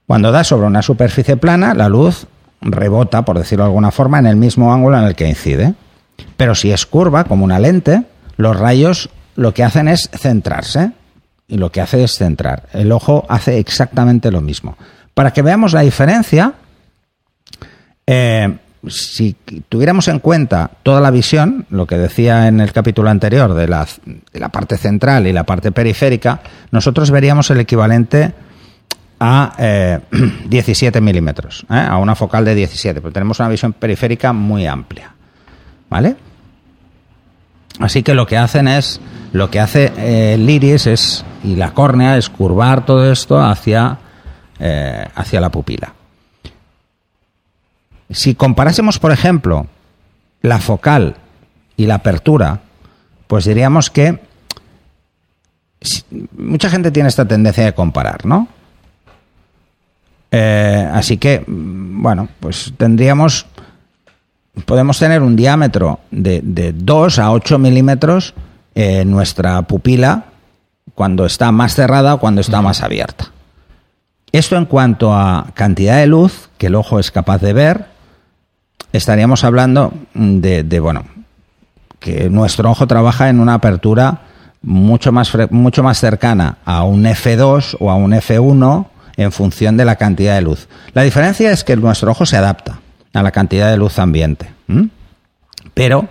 cuando 0.07 0.33
da 0.33 0.45
sobre 0.45 0.67
una 0.67 0.83
superficie 0.83 1.37
plana, 1.37 1.75
la 1.75 1.89
luz 1.89 2.27
rebota, 2.61 3.25
por 3.25 3.39
decirlo 3.39 3.65
de 3.65 3.69
alguna 3.69 3.91
forma, 3.91 4.19
en 4.19 4.27
el 4.27 4.37
mismo 4.37 4.73
ángulo 4.73 4.99
en 4.99 5.05
el 5.05 5.15
que 5.15 5.29
incide. 5.29 5.75
Pero 6.37 6.55
si 6.55 6.71
es 6.73 6.87
curva, 6.87 7.25
como 7.25 7.45
una 7.45 7.59
lente, 7.59 8.05
los 8.37 8.59
rayos 8.59 9.11
lo 9.37 9.55
que 9.55 9.65
hacen 9.65 9.89
es 9.89 10.11
centrarse. 10.13 10.93
Y 11.49 11.57
lo 11.57 11.73
que 11.73 11.81
hace 11.81 12.05
es 12.05 12.13
centrar. 12.13 12.69
El 12.73 12.93
ojo 12.93 13.27
hace 13.29 13.59
exactamente 13.59 14.31
lo 14.31 14.41
mismo. 14.41 14.77
Para 15.15 15.33
que 15.33 15.43
veamos 15.43 15.73
la 15.73 15.81
diferencia, 15.81 16.55
eh, 18.13 18.57
si 18.89 19.37
tuviéramos 19.69 20.09
en 20.09 20.19
cuenta 20.19 20.69
toda 20.83 21.01
la 21.01 21.13
visión, 21.13 21.65
lo 21.71 21.87
que 21.87 21.97
decía 21.97 22.49
en 22.49 22.61
el 22.61 22.73
capítulo 22.73 23.09
anterior 23.09 23.55
de 23.55 23.69
la, 23.69 23.87
la 24.33 24.49
parte 24.49 24.77
central 24.77 25.29
y 25.29 25.33
la 25.33 25.45
parte 25.45 25.71
periférica, 25.71 26.41
nosotros 26.73 27.13
veríamos 27.13 27.49
el 27.51 27.61
equivalente 27.61 28.33
a 29.21 29.53
eh, 29.59 30.01
17 30.49 31.01
milímetros, 31.01 31.65
¿eh? 31.71 31.87
a 31.89 31.99
una 31.99 32.17
focal 32.17 32.45
de 32.45 32.57
17, 32.57 33.01
pero 33.01 33.13
tenemos 33.13 33.39
una 33.39 33.49
visión 33.49 33.75
periférica 33.75 34.33
muy 34.33 34.67
amplia. 34.67 35.13
¿Vale? 35.89 36.17
Así 37.79 38.03
que 38.03 38.15
lo 38.15 38.27
que 38.27 38.39
hacen 38.39 38.67
es, 38.67 39.01
lo 39.33 39.51
que 39.51 39.61
hace 39.61 39.93
eh, 39.97 40.35
el 40.35 40.51
iris 40.51 40.89
es, 40.89 41.25
y 41.45 41.55
la 41.55 41.75
córnea 41.75 42.17
es 42.17 42.29
curvar 42.29 42.85
todo 42.85 43.09
esto 43.13 43.41
hacia, 43.41 43.99
eh, 44.59 45.07
hacia 45.15 45.41
la 45.41 45.51
pupila. 45.51 45.95
Si 48.11 48.35
comparásemos, 48.35 48.99
por 48.99 49.13
ejemplo, 49.13 49.67
la 50.43 50.59
focal 50.59 51.17
y 51.77 51.87
la 51.87 51.97
apertura, 51.97 52.61
pues 53.27 53.45
diríamos 53.45 53.91
que 53.91 54.21
mucha 56.37 56.69
gente 56.69 56.91
tiene 56.91 57.09
esta 57.09 57.27
tendencia 57.27 57.65
de 57.65 57.73
comparar, 57.73 58.27
¿no? 58.27 58.49
Eh, 60.31 60.89
así 60.93 61.17
que, 61.17 61.41
mm, 61.47 62.03
bueno, 62.03 62.29
pues 62.41 62.73
tendríamos, 62.77 63.47
podemos 64.65 64.99
tener 64.99 65.23
un 65.23 65.37
diámetro 65.37 66.01
de, 66.11 66.41
de 66.43 66.73
2 66.73 67.19
a 67.19 67.33
8 67.33 67.59
milímetros 67.59 68.35
en 68.75 69.11
nuestra 69.11 69.63
pupila 69.63 70.27
cuando 70.95 71.25
está 71.25 71.51
más 71.53 71.75
cerrada 71.75 72.15
o 72.15 72.21
cuando 72.21 72.41
está 72.41 72.61
más 72.61 72.83
abierta. 72.83 73.31
Esto 74.33 74.57
en 74.57 74.67
cuanto 74.67 75.15
a 75.15 75.49
cantidad 75.55 75.99
de 75.99 76.07
luz 76.07 76.51
que 76.59 76.69
el 76.69 76.77
ojo 76.77 77.01
es 77.01 77.11
capaz 77.11 77.39
de 77.39 77.53
ver, 77.53 77.87
estaríamos 78.93 79.45
hablando 79.45 79.93
de, 80.15 80.81
bueno, 80.81 81.05
que 81.99 82.31
nuestro 82.31 82.71
ojo 82.71 82.87
trabaja 82.87 83.29
en 83.29 83.41
una 83.41 83.55
apertura 83.55 84.23
mucho 84.63 85.13
más, 85.13 85.33
mucho 85.51 85.83
más 85.83 85.99
cercana 85.99 86.59
a 86.65 86.85
un 86.85 87.05
F2 87.05 87.77
o 87.79 87.91
a 87.91 87.95
un 87.95 88.13
F1 88.13 88.87
en 89.17 89.33
función 89.33 89.77
de 89.77 89.85
la 89.85 89.97
cantidad 89.97 90.35
de 90.35 90.43
luz. 90.43 90.69
La 90.93 91.03
diferencia 91.03 91.51
es 91.51 91.65
que 91.65 91.77
nuestro 91.77 92.11
ojo 92.11 92.27
se 92.27 92.37
adapta 92.37 92.81
a 93.13 93.23
la 93.23 93.31
cantidad 93.31 93.71
de 93.71 93.77
luz 93.77 93.99
ambiente. 93.99 94.51
Pero 95.75 96.09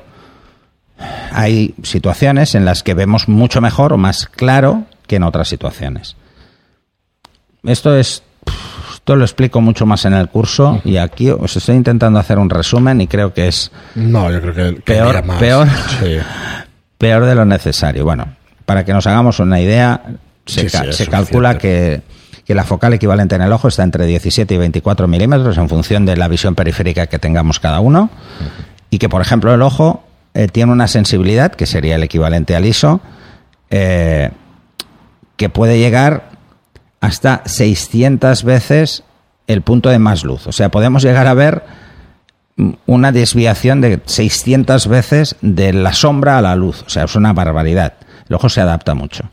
hay 1.31 1.75
situaciones 1.83 2.55
en 2.55 2.65
las 2.65 2.83
que 2.83 2.93
vemos 2.93 3.27
mucho 3.27 3.61
mejor 3.61 3.93
o 3.93 3.97
más 3.97 4.25
claro 4.25 4.83
que 5.07 5.15
en 5.15 5.23
otras 5.23 5.47
situaciones. 5.47 6.15
Esto 7.63 7.95
es 7.95 8.23
esto 9.09 9.15
lo 9.17 9.25
explico 9.25 9.59
mucho 9.59 9.87
más 9.87 10.05
en 10.05 10.13
el 10.13 10.27
curso 10.29 10.81
y 10.85 10.97
aquí 10.97 11.31
os 11.31 11.57
estoy 11.57 11.75
intentando 11.77 12.19
hacer 12.19 12.37
un 12.37 12.47
resumen 12.47 13.01
y 13.01 13.07
creo 13.07 13.33
que 13.33 13.47
es 13.47 13.71
No, 13.95 14.31
yo 14.31 14.39
creo 14.39 14.53
que, 14.53 14.75
que 14.83 14.93
Peor- 14.93 15.25
más. 15.25 15.39
peor. 15.39 15.67
Sí. 15.99 16.17
peor 16.99 17.25
de 17.25 17.33
lo 17.33 17.43
necesario. 17.43 18.05
Bueno, 18.05 18.27
para 18.67 18.85
que 18.85 18.93
nos 18.93 19.07
hagamos 19.07 19.39
una 19.39 19.59
idea, 19.59 19.99
se, 20.45 20.61
Sí, 20.61 20.69
sí, 20.69 20.77
ca- 20.77 20.83
es 20.83 20.95
se 20.95 21.07
calcula 21.07 21.57
que, 21.57 22.03
que 22.45 22.53
la 22.53 22.63
focal 22.63 22.93
equivalente 22.93 23.33
en 23.33 23.41
el 23.41 23.51
ojo 23.51 23.67
está 23.67 23.81
entre 23.81 24.05
17 24.05 24.53
y 24.53 24.57
24 24.59 25.07
milímetros 25.07 25.57
en 25.57 25.67
función 25.69 26.05
de 26.05 26.15
la 26.15 26.27
visión 26.27 26.53
periférica 26.53 27.07
que 27.07 27.17
tengamos 27.17 27.59
cada 27.59 27.79
uno. 27.79 28.11
Y 28.91 28.99
que, 28.99 29.09
por 29.09 29.23
ejemplo, 29.23 29.51
el 29.55 29.63
ojo 29.63 30.03
eh, 30.35 30.47
tiene 30.49 30.71
una 30.71 30.87
sensibilidad, 30.87 31.51
que 31.51 31.65
sería 31.65 31.95
el 31.95 32.03
equivalente 32.03 32.55
al 32.55 32.63
ISO, 32.63 33.01
eh, 33.71 34.29
que 35.35 35.49
puede 35.49 35.79
llegar 35.79 36.28
hasta 37.01 37.41
600 37.45 38.43
veces 38.43 39.03
el 39.47 39.61
punto 39.61 39.89
de 39.89 39.99
más 39.99 40.23
luz. 40.23 40.47
O 40.47 40.51
sea, 40.51 40.69
podemos 40.69 41.03
llegar 41.03 41.27
a 41.27 41.33
ver 41.33 41.63
una 42.85 43.11
desviación 43.11 43.81
de 43.81 44.01
600 44.05 44.87
veces 44.87 45.35
de 45.41 45.71
la 45.73 45.93
sombra 45.93 46.37
a 46.37 46.41
la 46.41 46.55
luz. 46.55 46.83
O 46.85 46.89
sea, 46.89 47.05
es 47.05 47.15
una 47.15 47.33
barbaridad. 47.33 47.93
El 48.27 48.35
ojo 48.35 48.49
se 48.49 48.61
adapta 48.61 48.93
mucho. 48.95 49.29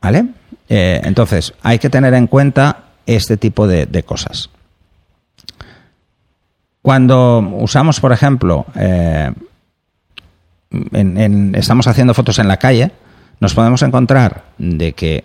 ¿Vale? 0.00 0.26
Eh, 0.68 1.00
entonces, 1.04 1.52
hay 1.62 1.78
que 1.78 1.90
tener 1.90 2.14
en 2.14 2.26
cuenta 2.26 2.84
este 3.06 3.36
tipo 3.36 3.66
de, 3.66 4.02
cosas. 4.04 4.48
Cuando 6.82 7.38
usamos, 7.58 8.00
por 8.00 8.12
ejemplo, 8.12 8.66
eh, 8.76 9.32
en- 10.92 11.54
estamos 11.54 11.86
haciendo 11.86 12.14
fotos 12.14 12.38
en 12.38 12.48
la 12.48 12.58
calle, 12.58 12.92
nos 13.40 13.54
podemos 13.54 13.82
encontrar 13.82 14.44
de 14.58 14.92
que 14.92 15.24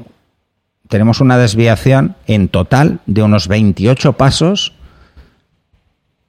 tenemos 0.89 1.21
una 1.21 1.37
desviación 1.37 2.15
en 2.27 2.49
total 2.49 2.99
de 3.05 3.23
unos 3.23 3.47
28 3.47 4.13
pasos 4.13 4.73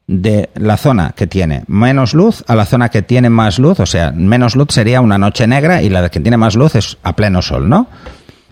de 0.06 0.50
la 0.54 0.76
zona 0.76 1.12
que 1.16 1.26
tiene 1.26 1.64
menos 1.66 2.14
luz 2.14 2.44
a 2.46 2.54
la 2.54 2.66
zona 2.66 2.90
que 2.90 3.00
tiene 3.00 3.30
más 3.30 3.58
luz, 3.58 3.80
o 3.80 3.86
sea, 3.86 4.12
menos 4.12 4.56
luz 4.56 4.68
sería 4.70 5.00
una 5.00 5.18
noche 5.18 5.46
negra 5.46 5.82
y 5.82 5.88
la 5.88 6.08
que 6.10 6.20
tiene 6.20 6.36
más 6.36 6.56
luz 6.56 6.74
es 6.74 6.98
a 7.02 7.16
pleno 7.16 7.42
sol, 7.42 7.68
¿no? 7.68 7.88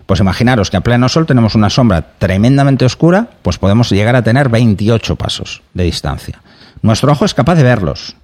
Pues 0.07 0.19
imaginaros 0.19 0.71
que 0.71 0.77
a 0.77 0.81
pleno 0.81 1.07
sol 1.09 1.27
tenemos 1.27 1.53
una 1.53 1.69
sombra 1.69 2.13
tremendamente 2.17 2.85
oscura, 2.85 3.27
pues 3.43 3.59
podemos 3.59 3.91
llegar 3.91 4.15
a 4.15 4.23
tener 4.23 4.49
28 4.49 5.15
pasos 5.15 5.61
de 5.75 5.83
distancia. 5.83 6.41
Nuestro 6.81 7.11
ojo 7.11 7.25
es 7.25 7.35
capaz 7.35 7.55
de 7.55 7.63
verlos, 7.63 8.15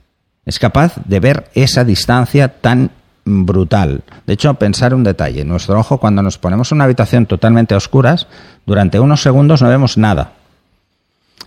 es 0.46 0.58
capaz 0.58 0.94
de 1.06 1.20
ver 1.20 1.52
esa 1.54 1.84
distancia 1.84 2.48
tan 2.48 2.90
brutal. 3.26 4.04
De 4.28 4.34
hecho, 4.34 4.54
pensar 4.54 4.94
un 4.94 5.04
detalle, 5.04 5.44
nuestro 5.44 5.80
ojo 5.80 5.98
cuando 5.98 6.22
nos 6.22 6.38
ponemos 6.38 6.72
en 6.72 6.78
una 6.78 6.86
habitación 6.86 7.26
totalmente 7.26 7.76
oscuras, 7.76 8.28
durante 8.66 9.00
unos 9.00 9.22
segundos 9.22 9.62
no 9.62 9.70
vemos 9.70 9.98
nada. 9.98 10.34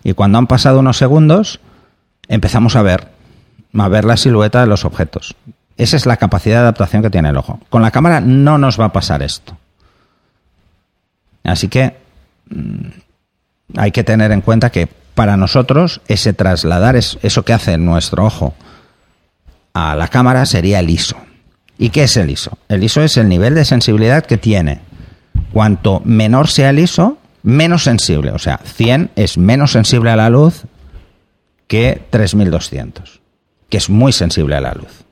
Y 0.02 0.12
cuando 0.12 0.38
han 0.38 0.48
pasado 0.48 0.80
unos 0.80 0.96
segundos, 0.96 1.60
empezamos 2.28 2.76
a 2.76 2.82
ver, 2.82 3.08
a 3.72 3.88
ver 3.88 4.04
la 4.04 4.16
silueta 4.16 4.60
de 4.60 4.66
los 4.66 4.84
objetos. 4.84 5.36
Esa 5.76 5.96
es 5.96 6.06
la 6.06 6.16
capacidad 6.16 6.56
de 6.56 6.62
adaptación 6.62 7.02
que 7.02 7.10
tiene 7.10 7.28
el 7.28 7.36
ojo. 7.36 7.60
Con 7.70 7.82
la 7.82 7.92
cámara 7.92 8.20
no 8.20 8.58
nos 8.58 8.78
va 8.78 8.86
a 8.86 8.92
pasar 8.92 9.22
esto. 9.22 9.56
Así 11.44 11.68
que 11.68 11.96
mm, 12.50 12.88
hay 13.76 13.92
que 13.92 14.02
tener 14.04 14.32
en 14.32 14.40
cuenta 14.40 14.70
que 14.70 14.88
para 15.14 15.36
nosotros 15.36 16.00
ese 16.08 16.32
trasladar 16.32 16.96
es, 16.96 17.18
eso 17.22 17.44
que 17.44 17.52
hace 17.52 17.78
nuestro 17.78 18.24
ojo 18.24 18.54
a 19.72 19.94
la 19.94 20.08
cámara 20.08 20.44
sería 20.46 20.80
el 20.80 20.90
ISO. 20.90 21.16
¿Y 21.78 21.90
qué 21.90 22.04
es 22.04 22.16
el 22.16 22.28
ISO? 22.28 22.58
El 22.68 22.82
ISO 22.82 23.02
es 23.02 23.16
el 23.16 23.28
nivel 23.28 23.54
de 23.54 23.64
sensibilidad 23.64 24.26
que 24.26 24.36
tiene. 24.36 24.80
Cuanto 25.52 26.02
menor 26.04 26.48
sea 26.48 26.70
el 26.70 26.80
ISO, 26.80 27.18
menos 27.42 27.84
sensible. 27.84 28.32
O 28.32 28.38
sea, 28.38 28.60
100 28.64 29.12
es 29.14 29.38
menos 29.38 29.72
sensible 29.72 30.10
a 30.10 30.16
la 30.16 30.28
luz 30.28 30.64
que 31.68 32.02
3200, 32.10 33.20
que 33.68 33.76
es 33.76 33.88
muy 33.88 34.12
sensible 34.12 34.56
a 34.56 34.60
la 34.60 34.72
luz. 34.72 35.04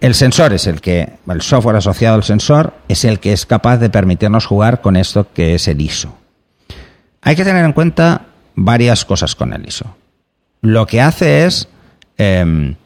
El 0.00 0.14
sensor 0.14 0.52
es 0.52 0.66
el 0.66 0.80
que, 0.80 1.14
el 1.26 1.42
software 1.42 1.76
asociado 1.76 2.16
al 2.16 2.24
sensor 2.24 2.74
es 2.88 3.04
el 3.04 3.20
que 3.20 3.32
es 3.32 3.46
capaz 3.46 3.78
de 3.78 3.90
permitirnos 3.90 4.46
jugar 4.46 4.80
con 4.80 4.96
esto 4.96 5.32
que 5.32 5.54
es 5.54 5.68
el 5.68 5.80
ISO. 5.80 6.16
Hay 7.22 7.36
que 7.36 7.44
tener 7.44 7.64
en 7.64 7.72
cuenta 7.72 8.26
varias 8.54 9.04
cosas 9.04 9.34
con 9.34 9.52
el 9.52 9.66
ISO. 9.66 9.96
Lo 10.60 10.86
que 10.86 11.00
hace 11.00 11.46
es 11.46 11.68
em, 12.18 12.76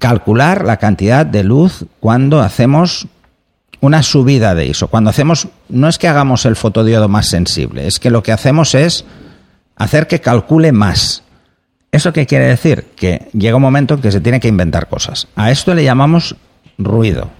calcular 0.00 0.64
la 0.64 0.78
cantidad 0.78 1.24
de 1.24 1.44
luz 1.44 1.84
cuando 2.00 2.40
hacemos 2.40 3.06
una 3.80 4.02
subida 4.02 4.54
de 4.56 4.66
ISO. 4.66 4.88
Cuando 4.88 5.10
hacemos, 5.10 5.46
no 5.68 5.88
es 5.88 5.98
que 5.98 6.08
hagamos 6.08 6.44
el 6.46 6.56
fotodiodo 6.56 7.08
más 7.08 7.28
sensible, 7.28 7.86
es 7.86 8.00
que 8.00 8.10
lo 8.10 8.22
que 8.24 8.32
hacemos 8.32 8.74
es 8.74 9.04
hacer 9.76 10.08
que 10.08 10.20
calcule 10.20 10.72
más. 10.72 11.22
¿Eso 11.92 12.12
qué 12.12 12.26
quiere 12.26 12.46
decir? 12.46 12.86
Que 12.96 13.28
llega 13.32 13.56
un 13.56 13.62
momento 13.62 13.94
en 13.94 14.00
que 14.00 14.10
se 14.12 14.20
tiene 14.20 14.40
que 14.40 14.48
inventar 14.48 14.88
cosas. 14.88 15.28
A 15.36 15.50
esto 15.50 15.74
le 15.74 15.84
llamamos 15.84 16.34
ruido. 16.78 17.30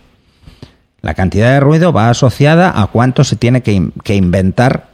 La 1.02 1.14
cantidad 1.14 1.50
de 1.52 1.60
ruido 1.60 1.92
va 1.92 2.10
asociada 2.10 2.78
a 2.80 2.86
cuánto 2.88 3.24
se 3.24 3.36
tiene 3.36 3.62
que, 3.62 3.72
in- 3.72 3.92
que 4.04 4.14
inventar 4.16 4.88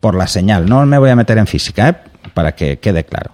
por 0.00 0.14
la 0.16 0.26
señal. 0.26 0.68
No 0.68 0.84
me 0.86 0.98
voy 0.98 1.10
a 1.10 1.16
meter 1.16 1.38
en 1.38 1.46
física, 1.46 1.88
¿eh? 1.88 1.96
para 2.34 2.54
que 2.56 2.78
quede 2.80 3.04
claro. 3.04 3.30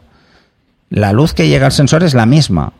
la 0.90 1.12
luz 1.12 1.33
que 1.33 1.49
llega 1.49 1.66
al 1.66 1.73
sensor 1.73 2.02
es 2.02 2.12
la 2.14 2.26
misma. 2.26 2.73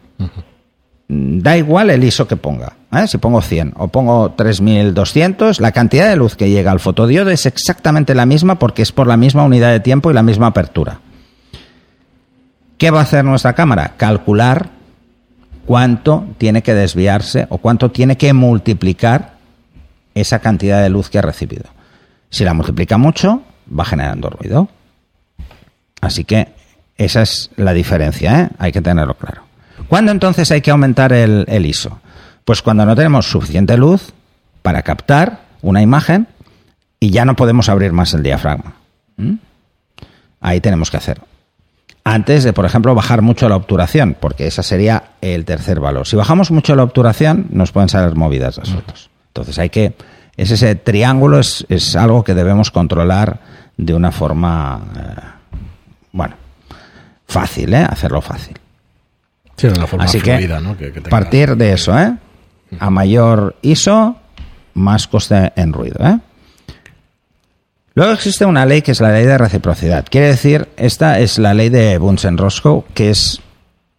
Da 1.09 1.57
igual 1.57 1.89
el 1.89 2.05
ISO 2.05 2.29
que 2.29 2.37
ponga. 2.37 2.75
¿eh? 2.93 3.07
Si 3.07 3.17
pongo 3.17 3.41
100 3.41 3.75
o 3.77 3.89
pongo 3.89 4.33
3200, 4.33 5.59
la 5.61 5.73
cantidad 5.73 6.09
de 6.09 6.17
luz 6.17 6.37
que 6.37 6.51
llega 6.51 6.71
al 6.71 6.81
fotodiodo 6.81 7.31
es 7.31 7.47
exactamente 7.47 8.15
la 8.15 8.27
misma 8.27 8.59
porque 8.59 8.83
es 8.83 8.93
por 8.93 9.07
la 9.07 9.17
misma 9.17 9.45
unidad 9.45 9.73
de 9.73 9.81
tiempo 9.81 10.11
y 10.11 10.15
la 10.15 10.23
misma 10.23 10.49
apertura. 10.49 11.01
¿Qué 12.77 12.91
va 12.91 13.01
a 13.01 13.05
hacer 13.05 13.25
nuestra 13.25 13.55
cámara? 13.55 13.95
Calcular 13.97 14.69
cuánto 15.65 16.27
tiene 16.37 16.63
que 16.63 16.75
desviarse 16.75 17.47
o 17.49 17.59
cuánto 17.59 17.91
tiene 17.91 18.17
que 18.19 18.35
multiplicar 18.35 19.39
esa 20.15 20.41
cantidad 20.41 20.83
de 20.83 20.91
luz 20.91 21.09
que 21.09 21.19
ha 21.19 21.23
recibido. 21.23 21.65
Si 22.29 22.45
la 22.45 22.53
multiplica 22.53 22.99
mucho, 22.99 23.43
va 23.69 23.87
generando 23.87 24.29
ruido. 24.29 24.69
Así 26.03 26.25
que 26.25 26.49
esa 26.99 27.23
es 27.23 27.51
la 27.57 27.73
diferencia, 27.73 28.43
¿eh? 28.43 28.49
hay 28.59 28.73
que 28.73 28.83
tenerlo 28.83 29.15
claro. 29.15 29.48
¿Cuándo 29.87 30.13
entonces 30.13 30.51
hay 30.51 30.61
que 30.61 30.71
aumentar 30.71 31.13
el, 31.13 31.67
ISO? 31.67 32.01
Pues 32.45 32.63
cuando 32.63 32.85
no 32.85 32.97
tenemos 32.97 33.31
suficiente 33.31 33.77
luz 33.77 34.13
para 34.63 34.83
captar 34.83 35.41
una 35.63 35.83
imagen 35.83 36.27
y 37.01 37.11
ya 37.11 37.25
no 37.25 37.37
podemos 37.37 37.69
abrir 37.69 37.93
más 37.93 38.15
el 38.15 38.23
diafragma. 38.23 38.75
Ahí 40.41 40.61
tenemos 40.61 40.91
que 40.91 40.97
hacer. 40.97 41.21
Antes 42.05 42.45
de, 42.45 42.53
por 42.53 42.65
ejemplo, 42.65 42.95
bajar 42.95 43.21
mucho 43.21 43.49
la 43.49 43.57
obturación, 43.57 44.17
porque 44.19 44.47
esa 44.47 44.63
sería 44.63 45.11
el 45.21 45.45
tercer 45.45 45.79
valor. 45.79 46.07
Si 46.07 46.17
bajamos 46.17 46.51
mucho 46.51 46.75
la 46.75 46.85
obturación, 46.85 47.49
nos 47.51 47.71
pueden 47.73 47.89
salir 47.89 48.17
movidas 48.17 48.57
las 48.57 48.71
fotos. 48.71 49.11
Entonces 49.29 49.59
hay 49.59 49.69
que. 49.69 49.95
Es 50.37 50.51
ese 50.51 50.75
triángulo 50.75 51.39
es, 51.39 51.67
es 51.69 51.97
algo 51.97 52.25
que 52.25 52.35
debemos 52.35 52.71
controlar 52.71 53.41
de 53.77 53.95
una 53.95 54.11
forma. 54.11 54.81
Eh, 54.97 55.21
bueno, 56.13 56.37
fácil, 57.27 57.75
¿eh? 57.75 57.87
Hacerlo 57.89 58.23
fácil. 58.23 58.57
Sí, 59.59 59.67
de 59.69 59.75
una 59.75 59.87
forma 59.87 60.07
Así 60.07 60.21
fluida, 60.21 60.57
que, 60.59 60.63
¿no? 60.65 60.77
Que- 60.79 60.87
que 60.93 61.01
tenga- 61.03 61.11
partir 61.11 61.55
de 61.57 61.73
eso, 61.75 61.99
¿eh? 61.99 62.15
A 62.81 62.89
mayor 62.91 63.57
ISO, 63.61 64.17
más 64.75 65.07
coste 65.07 65.53
en 65.57 65.73
ruido, 65.75 66.03
¿eh? 66.07 66.19
Luego 67.95 68.13
existe 68.13 68.45
una 68.45 68.65
ley 68.65 68.83
que 68.83 68.93
es 68.93 69.01
la 69.01 69.11
ley 69.11 69.27
de 69.27 69.37
reciprocidad. 69.37 70.07
Quiere 70.09 70.29
decir, 70.29 70.69
esta 70.77 71.19
es 71.19 71.39
la 71.39 71.53
ley 71.55 71.69
de 71.69 71.99
Bunsen-Roscoe, 71.99 72.85
que 72.95 73.11
es, 73.11 73.41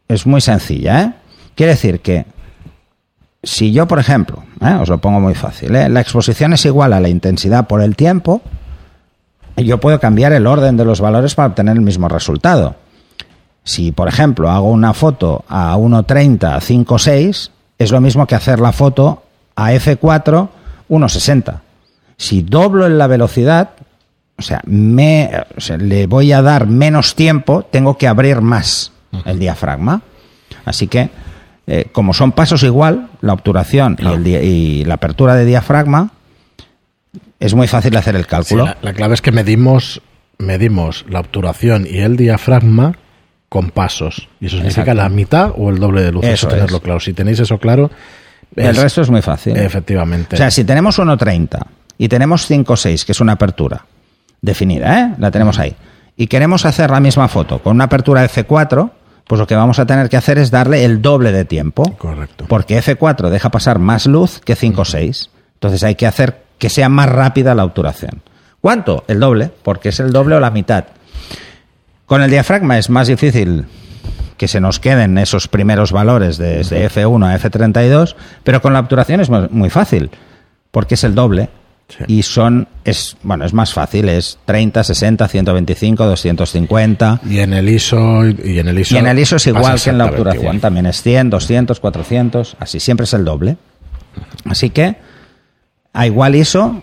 es 0.07 0.25
muy 0.25 0.39
sencilla, 0.41 1.01
¿eh? 1.03 1.13
Quiere 1.55 1.73
decir 1.73 1.99
que 1.99 2.25
si 3.43 3.73
yo, 3.73 3.87
por 3.87 3.99
ejemplo, 3.99 4.43
¿eh? 4.61 4.77
os 4.79 4.87
lo 4.87 4.99
pongo 4.99 5.19
muy 5.19 5.35
fácil, 5.35 5.75
¿eh? 5.75 5.89
la 5.89 5.99
exposición 6.01 6.53
es 6.53 6.63
igual 6.65 6.93
a 6.93 6.99
la 7.01 7.09
intensidad 7.09 7.67
por 7.67 7.81
el 7.81 7.95
tiempo, 7.97 8.41
yo 9.57 9.77
puedo 9.81 9.99
cambiar 9.99 10.31
el 10.31 10.47
orden 10.47 10.77
de 10.77 10.85
los 10.85 11.01
valores 11.01 11.35
para 11.35 11.49
obtener 11.49 11.75
el 11.75 11.81
mismo 11.81 12.07
resultado. 12.07 12.77
Si, 13.69 13.91
por 13.91 14.07
ejemplo, 14.07 14.49
hago 14.49 14.71
una 14.71 14.93
foto 14.95 15.45
a 15.47 15.77
1.30, 15.77 16.39
5.6, 16.59 17.49
es 17.77 17.91
lo 17.91 18.01
mismo 18.01 18.25
que 18.25 18.33
hacer 18.33 18.59
la 18.59 18.71
foto 18.71 19.21
a 19.55 19.73
F4, 19.73 20.49
1.60. 20.89 21.59
Si 22.17 22.41
doblo 22.41 22.88
en 22.88 22.97
la 22.97 23.05
velocidad, 23.05 23.69
o 24.39 24.41
sea, 24.41 24.61
me, 24.65 25.29
o 25.55 25.61
sea, 25.61 25.77
le 25.77 26.07
voy 26.07 26.31
a 26.31 26.41
dar 26.41 26.65
menos 26.65 27.13
tiempo, 27.13 27.61
tengo 27.69 27.95
que 27.95 28.07
abrir 28.07 28.41
más 28.41 28.91
el 29.25 29.38
diafragma. 29.38 30.01
Así 30.65 30.88
que, 30.88 31.11
eh, 31.67 31.85
como 31.91 32.13
son 32.15 32.31
pasos 32.31 32.63
igual, 32.63 33.09
la 33.21 33.33
obturación 33.33 33.97
y, 33.99 34.07
el 34.07 34.23
di- 34.23 34.35
y 34.35 34.85
la 34.85 34.95
apertura 34.95 35.35
de 35.35 35.45
diafragma, 35.45 36.09
es 37.39 37.53
muy 37.53 37.67
fácil 37.67 37.95
hacer 37.97 38.15
el 38.15 38.23
Sí, 38.23 38.29
cálculo. 38.29 38.65
la, 38.65 38.77
la 38.81 38.93
clave 38.93 39.13
es 39.13 39.21
que 39.21 39.31
medimos, 39.31 40.01
medimos 40.39 41.05
la 41.07 41.19
obturación 41.19 41.85
y 41.88 41.99
el 41.99 42.17
diafragma 42.17 42.97
con 43.49 43.71
pasos. 43.71 44.29
Y 44.39 44.45
eso 44.45 44.57
significa 44.57 44.81
Exacto. 44.81 45.01
la 45.01 45.09
mitad 45.09 45.51
o 45.57 45.69
el 45.71 45.79
doble 45.79 46.03
de 46.03 46.11
luz. 46.11 46.23
Eso 46.23 46.33
Eso, 46.33 46.47
tenerlo 46.49 46.77
es. 46.77 46.83
claro. 46.83 46.99
Si 46.99 47.13
tenéis 47.13 47.39
eso 47.39 47.57
claro, 47.57 47.89
el 48.55 48.65
es- 48.67 48.77
resto 48.77 49.01
es 49.01 49.09
muy 49.09 49.21
fácil. 49.21 49.57
efectivamente. 49.57 50.35
O 50.35 50.38
sea, 50.38 50.51
si 50.51 50.63
tenemos 50.63 50.99
1.30 50.99 51.59
y 51.97 52.07
tenemos 52.07 52.45
5.6, 52.49 53.05
que 53.05 53.12
es 53.12 53.19
una 53.19 53.33
apertura 53.33 53.85
definida, 54.41 54.99
¿eh? 55.01 55.15
La 55.17 55.31
tenemos 55.31 55.57
ahí. 55.59 55.75
Y 56.15 56.27
queremos 56.27 56.65
hacer 56.65 56.89
la 56.91 56.99
misma 56.99 57.27
foto 57.27 57.59
con 57.59 57.75
una 57.75 57.85
apertura 57.85 58.23
F4, 58.25 58.91
pues 59.25 59.39
lo 59.39 59.47
que 59.47 59.55
vamos 59.55 59.79
a 59.79 59.85
tener 59.85 60.09
que 60.09 60.17
hacer 60.17 60.38
es 60.38 60.51
darle 60.51 60.83
el 60.85 61.01
doble 61.01 61.31
de 61.31 61.45
tiempo. 61.45 61.83
Correcto. 61.97 62.45
Porque 62.47 62.77
F4 62.81 63.29
deja 63.29 63.49
pasar 63.51 63.79
más 63.79 64.05
luz 64.05 64.39
que 64.43 64.55
5.6. 64.55 65.29
Entonces 65.55 65.83
hay 65.83 65.95
que 65.95 66.07
hacer 66.07 66.43
que 66.57 66.69
sea 66.69 66.89
más 66.89 67.09
rápida 67.09 67.55
la 67.55 67.63
obturación. 67.63 68.21
¿Cuánto? 68.62 69.05
El 69.07 69.19
doble, 69.21 69.49
porque 69.63 69.89
es 69.89 69.99
el 69.99 70.12
doble 70.12 70.35
o 70.35 70.39
la 70.39 70.51
mitad. 70.51 70.85
Con 72.10 72.22
el 72.22 72.30
diafragma 72.30 72.78
es 72.78 72.89
más 72.89 73.08
difícil 73.08 73.65
que 74.36 74.48
se 74.48 74.60
nos 74.60 74.80
queden 74.80 75.17
esos 75.17 75.48
primeros 75.48 75.91
valores 75.91 76.38
desde 76.38 76.89
F1 76.89 77.26
a 77.34 77.39
F32, 77.39 78.15
pero 78.43 78.62
con 78.62 78.74
la 78.74 78.80
obturación 78.80 79.22
es 79.22 79.30
mu- 79.30 79.48
muy 79.52 79.69
fácil, 79.69 80.10
porque 80.72 80.95
es 80.95 81.04
el 81.06 81.13
doble. 81.15 81.50
Sí. 81.88 82.04
Y 82.08 82.24
son, 82.24 82.67
es, 82.84 83.15
bueno, 83.24 83.45
es 83.45 83.54
más 83.54 83.74
fácil, 83.74 84.10
es 84.10 84.38
30, 84.45 84.84
60, 84.84 85.28
125, 85.28 86.06
250. 86.06 87.22
Y 87.30 87.39
en 87.39 87.54
el 87.54 87.69
ISO 87.69 88.26
y 88.28 88.60
en 88.60 88.67
el 88.69 88.80
ISO. 88.80 88.95
Y 88.95 88.98
en 88.98 89.08
el 89.08 89.19
ISO 89.19 89.36
es 89.38 89.48
igual 89.48 89.80
que 89.82 89.89
en 89.91 89.98
la 90.00 90.06
obturación, 90.06 90.43
igual. 90.43 90.60
también 90.62 90.86
es 90.88 91.02
100, 91.04 91.30
200, 91.30 91.80
400, 91.80 92.58
así 92.60 92.80
siempre 92.80 93.04
es 93.06 93.13
el 93.13 93.24
doble. 93.26 93.58
Así 94.45 94.69
que 94.72 94.95
a 95.93 96.06
igual 96.08 96.36
ISO, 96.36 96.82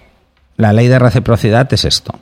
la 0.56 0.72
ley 0.72 0.88
de 0.88 0.98
reciprocidad 0.98 1.72
es 1.72 1.84
esto. 1.84 2.18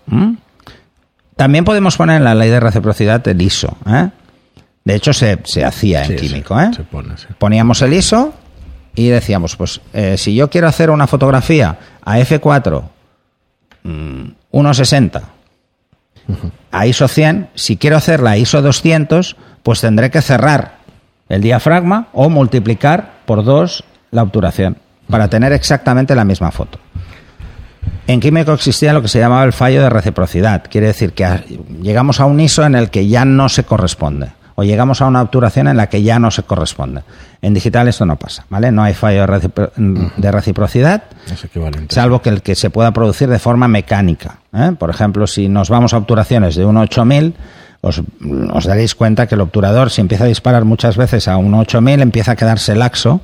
También 1.37 1.65
podemos 1.65 1.97
poner 1.97 2.19
en 2.19 2.25
la 2.25 2.35
ley 2.35 2.51
de 2.51 2.61
reciprocidad 2.61 3.27
el 3.29 3.41
ISO. 3.43 3.77
¿eh? 3.87 4.09
De 4.85 4.95
hecho, 4.95 5.13
se, 5.13 5.39
se 5.45 5.65
hacía 5.65 6.05
en 6.05 6.17
químico. 6.17 6.59
se- 6.59 6.65
¿eh? 6.67 6.71
se 6.77 6.83
pone, 6.85 7.17
sí. 7.17 7.27
Poníamos 7.39 7.83
el 7.83 7.93
ISO 7.93 8.33
y 8.95 9.09
decíamos, 9.09 9.57
pues 9.57 9.81
eh, 9.93 10.17
si 10.17 10.35
yo 10.35 10.51
quiero 10.51 10.69
hacer 10.69 10.91
una 10.91 11.07
fotografía 11.07 11.79
a 12.05 12.19
F4 12.19 12.83
mm, 13.83 14.25
1.60 14.53 15.23
a 16.71 16.87
ISO 16.87 17.07
100, 17.09 17.49
si 17.55 17.77
quiero 17.77 17.97
hacerla 17.97 18.31
a 18.33 18.37
ISO 18.39 18.63
200, 18.63 19.37
pues 19.63 19.81
tendré 19.81 20.11
que 20.11 20.23
cerrar 20.23 20.79
el 21.29 21.41
diafragma 21.43 22.09
o 22.13 22.29
multiplicar 22.31 23.13
por 23.27 23.45
dos 23.45 23.85
la 24.11 24.23
obturación 24.23 24.77
para 25.09 25.29
tener 25.29 25.53
exactamente 25.53 26.15
la 26.15 26.25
misma 26.25 26.51
foto. 26.51 26.79
En 28.07 28.21
químico 28.21 28.53
existía 28.53 28.93
lo 28.93 29.01
que 29.01 29.09
se 29.09 29.19
llamaba 29.19 29.45
el 29.45 29.53
fallo 29.53 29.83
de 29.83 29.89
reciprocidad. 29.91 30.65
Quiere 30.71 30.89
decir 30.89 31.13
que 31.13 31.27
llegamos 31.81 32.21
a 32.21 32.27
un 32.27 32.39
ISO 32.39 32.65
en 32.65 32.75
el 32.75 32.91
que 32.91 33.09
ya 33.09 33.25
no 33.25 33.49
se 33.49 33.65
corresponde. 33.65 34.29
O 34.57 34.63
llegamos 34.63 35.01
a 35.03 35.07
una 35.07 35.21
obturación 35.23 35.67
en 35.67 35.77
la 35.77 35.89
que 35.89 36.03
ya 36.03 36.19
no 36.21 36.31
se 36.31 36.45
corresponde. 36.45 37.03
En 37.43 37.55
digital 37.55 37.89
esto 37.89 38.07
no 38.07 38.17
pasa, 38.17 38.45
¿vale? 38.51 38.71
No 38.71 38.85
hay 38.85 38.95
fallo 38.95 39.23
de, 39.23 39.27
recipro- 39.27 39.71
de 40.17 40.31
reciprocidad, 40.31 41.03
Es 41.33 41.43
equivalente. 41.45 41.93
salvo 41.93 42.23
que 42.23 42.29
el 42.29 42.41
que 42.43 42.55
se 42.55 42.71
pueda 42.71 42.93
producir 42.93 43.29
de 43.29 43.41
forma 43.41 43.67
mecánica. 43.67 44.39
¿eh? 44.55 44.73
Por 44.79 44.91
ejemplo, 44.91 45.27
si 45.27 45.49
nos 45.49 45.71
vamos 45.71 45.93
a 45.93 45.97
obturaciones 45.97 46.55
de 46.55 46.65
un 46.65 46.77
8000, 46.77 47.35
os, 47.81 48.01
os 48.53 48.65
daréis 48.65 48.95
cuenta 48.95 49.27
que 49.27 49.35
el 49.35 49.41
obturador, 49.41 49.91
si 49.91 50.03
empieza 50.03 50.23
a 50.25 50.29
disparar 50.29 50.65
muchas 50.65 50.97
veces 50.97 51.27
a 51.27 51.37
un 51.37 51.53
8000, 51.55 52.01
empieza 52.03 52.33
a 52.33 52.37
quedarse 52.37 52.77
laxo. 52.77 53.23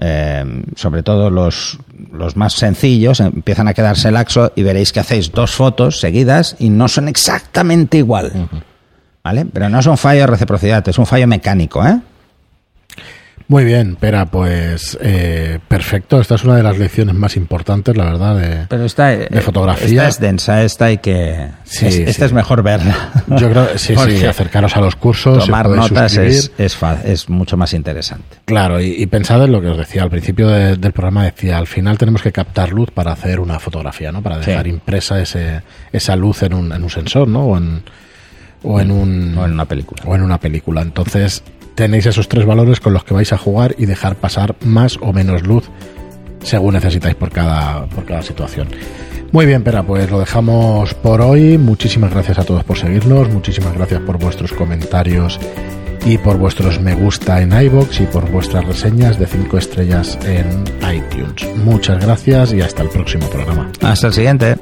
Eh, 0.00 0.64
sobre 0.74 1.04
todo 1.04 1.30
los, 1.30 1.78
los 2.12 2.36
más 2.36 2.54
sencillos 2.54 3.20
empiezan 3.20 3.68
a 3.68 3.74
quedarse 3.74 4.10
laxo 4.10 4.52
y 4.56 4.62
veréis 4.62 4.92
que 4.92 5.00
hacéis 5.00 5.30
dos 5.30 5.52
fotos 5.52 6.00
seguidas 6.00 6.56
y 6.58 6.68
no 6.68 6.88
son 6.88 7.08
exactamente 7.08 7.98
igual. 7.98 8.48
¿Vale? 9.22 9.46
Pero 9.52 9.68
no 9.68 9.78
es 9.78 9.86
un 9.86 9.96
fallo 9.96 10.22
de 10.22 10.26
reciprocidad, 10.26 10.86
es 10.88 10.98
un 10.98 11.06
fallo 11.06 11.26
mecánico, 11.26 11.84
¿eh? 11.86 11.98
Muy 13.46 13.64
bien, 13.64 13.96
Pera, 13.96 14.24
pues 14.24 14.96
eh, 15.02 15.58
perfecto. 15.68 16.18
Esta 16.18 16.36
es 16.36 16.44
una 16.44 16.56
de 16.56 16.62
las 16.62 16.78
lecciones 16.78 17.14
más 17.14 17.36
importantes, 17.36 17.94
la 17.94 18.04
verdad, 18.04 18.36
de, 18.38 18.66
Pero 18.68 18.84
esta, 18.86 19.12
eh, 19.12 19.28
de 19.30 19.40
fotografía. 19.42 19.86
esta 19.86 20.08
es 20.08 20.18
densa, 20.20 20.62
esta 20.64 20.86
hay 20.86 20.96
que. 20.98 21.48
Sí, 21.64 21.86
es- 21.86 21.94
sí. 21.94 22.04
esta 22.06 22.24
es 22.24 22.32
mejor 22.32 22.62
verla. 22.62 23.10
Yo 23.26 23.50
creo, 23.50 23.76
sí, 23.76 23.94
sí, 24.08 24.24
acercaros 24.24 24.74
a 24.78 24.80
los 24.80 24.96
cursos, 24.96 25.36
os 25.38 25.44
Tomar 25.44 25.68
notas 25.68 26.16
es, 26.16 26.52
es, 26.56 26.78
es 27.04 27.28
mucho 27.28 27.58
más 27.58 27.74
interesante. 27.74 28.38
Claro, 28.46 28.80
y, 28.80 28.94
y 29.02 29.06
pensad 29.08 29.44
en 29.44 29.52
lo 29.52 29.60
que 29.60 29.68
os 29.68 29.76
decía 29.76 30.02
al 30.04 30.10
principio 30.10 30.48
de- 30.48 30.76
del 30.78 30.92
programa, 30.92 31.24
decía, 31.24 31.58
al 31.58 31.66
final 31.66 31.98
tenemos 31.98 32.22
que 32.22 32.32
captar 32.32 32.70
luz 32.72 32.90
para 32.92 33.12
hacer 33.12 33.40
una 33.40 33.58
fotografía, 33.58 34.10
¿no? 34.10 34.22
Para 34.22 34.42
Sí. 34.42 34.52
dejar 34.52 34.66
impresa 34.68 35.20
ese, 35.20 35.60
esa 35.92 36.16
luz 36.16 36.42
en 36.44 36.54
un, 36.54 36.72
en 36.72 36.82
un 36.82 36.88
sensor, 36.90 37.28
¿no? 37.28 37.44
O 37.44 37.58
en, 37.58 37.82
o 38.62 38.80
en 38.80 38.90
un... 38.90 39.36
O 39.36 39.44
en 39.44 39.52
una 39.52 39.66
película. 39.66 40.02
o 40.06 40.14
en 40.14 40.22
una 40.22 40.38
película. 40.40 40.80
Entonces 40.80 41.42
tenéis 41.74 42.06
esos 42.06 42.28
tres 42.28 42.46
valores 42.46 42.80
con 42.80 42.92
los 42.92 43.04
que 43.04 43.14
vais 43.14 43.32
a 43.32 43.38
jugar 43.38 43.74
y 43.78 43.86
dejar 43.86 44.16
pasar 44.16 44.56
más 44.64 44.98
o 45.00 45.12
menos 45.12 45.42
luz 45.42 45.70
según 46.42 46.74
necesitáis 46.74 47.14
por 47.14 47.30
cada, 47.30 47.86
por 47.86 48.04
cada 48.04 48.22
situación. 48.22 48.68
Muy 49.32 49.46
bien, 49.46 49.64
Pera, 49.64 49.82
pues 49.82 50.10
lo 50.10 50.20
dejamos 50.20 50.94
por 50.94 51.20
hoy. 51.20 51.58
Muchísimas 51.58 52.12
gracias 52.12 52.38
a 52.38 52.44
todos 52.44 52.62
por 52.64 52.78
seguirnos, 52.78 53.28
muchísimas 53.30 53.74
gracias 53.74 54.00
por 54.02 54.18
vuestros 54.18 54.52
comentarios 54.52 55.40
y 56.04 56.18
por 56.18 56.36
vuestros 56.36 56.80
me 56.80 56.94
gusta 56.94 57.40
en 57.40 57.52
iBox 57.52 58.00
y 58.00 58.04
por 58.04 58.30
vuestras 58.30 58.64
reseñas 58.64 59.18
de 59.18 59.26
5 59.26 59.58
estrellas 59.58 60.18
en 60.24 60.64
iTunes. 60.94 61.48
Muchas 61.64 62.04
gracias 62.04 62.52
y 62.52 62.60
hasta 62.60 62.82
el 62.82 62.90
próximo 62.90 63.26
programa. 63.28 63.70
Hasta 63.80 64.08
el 64.08 64.12
siguiente. 64.12 64.56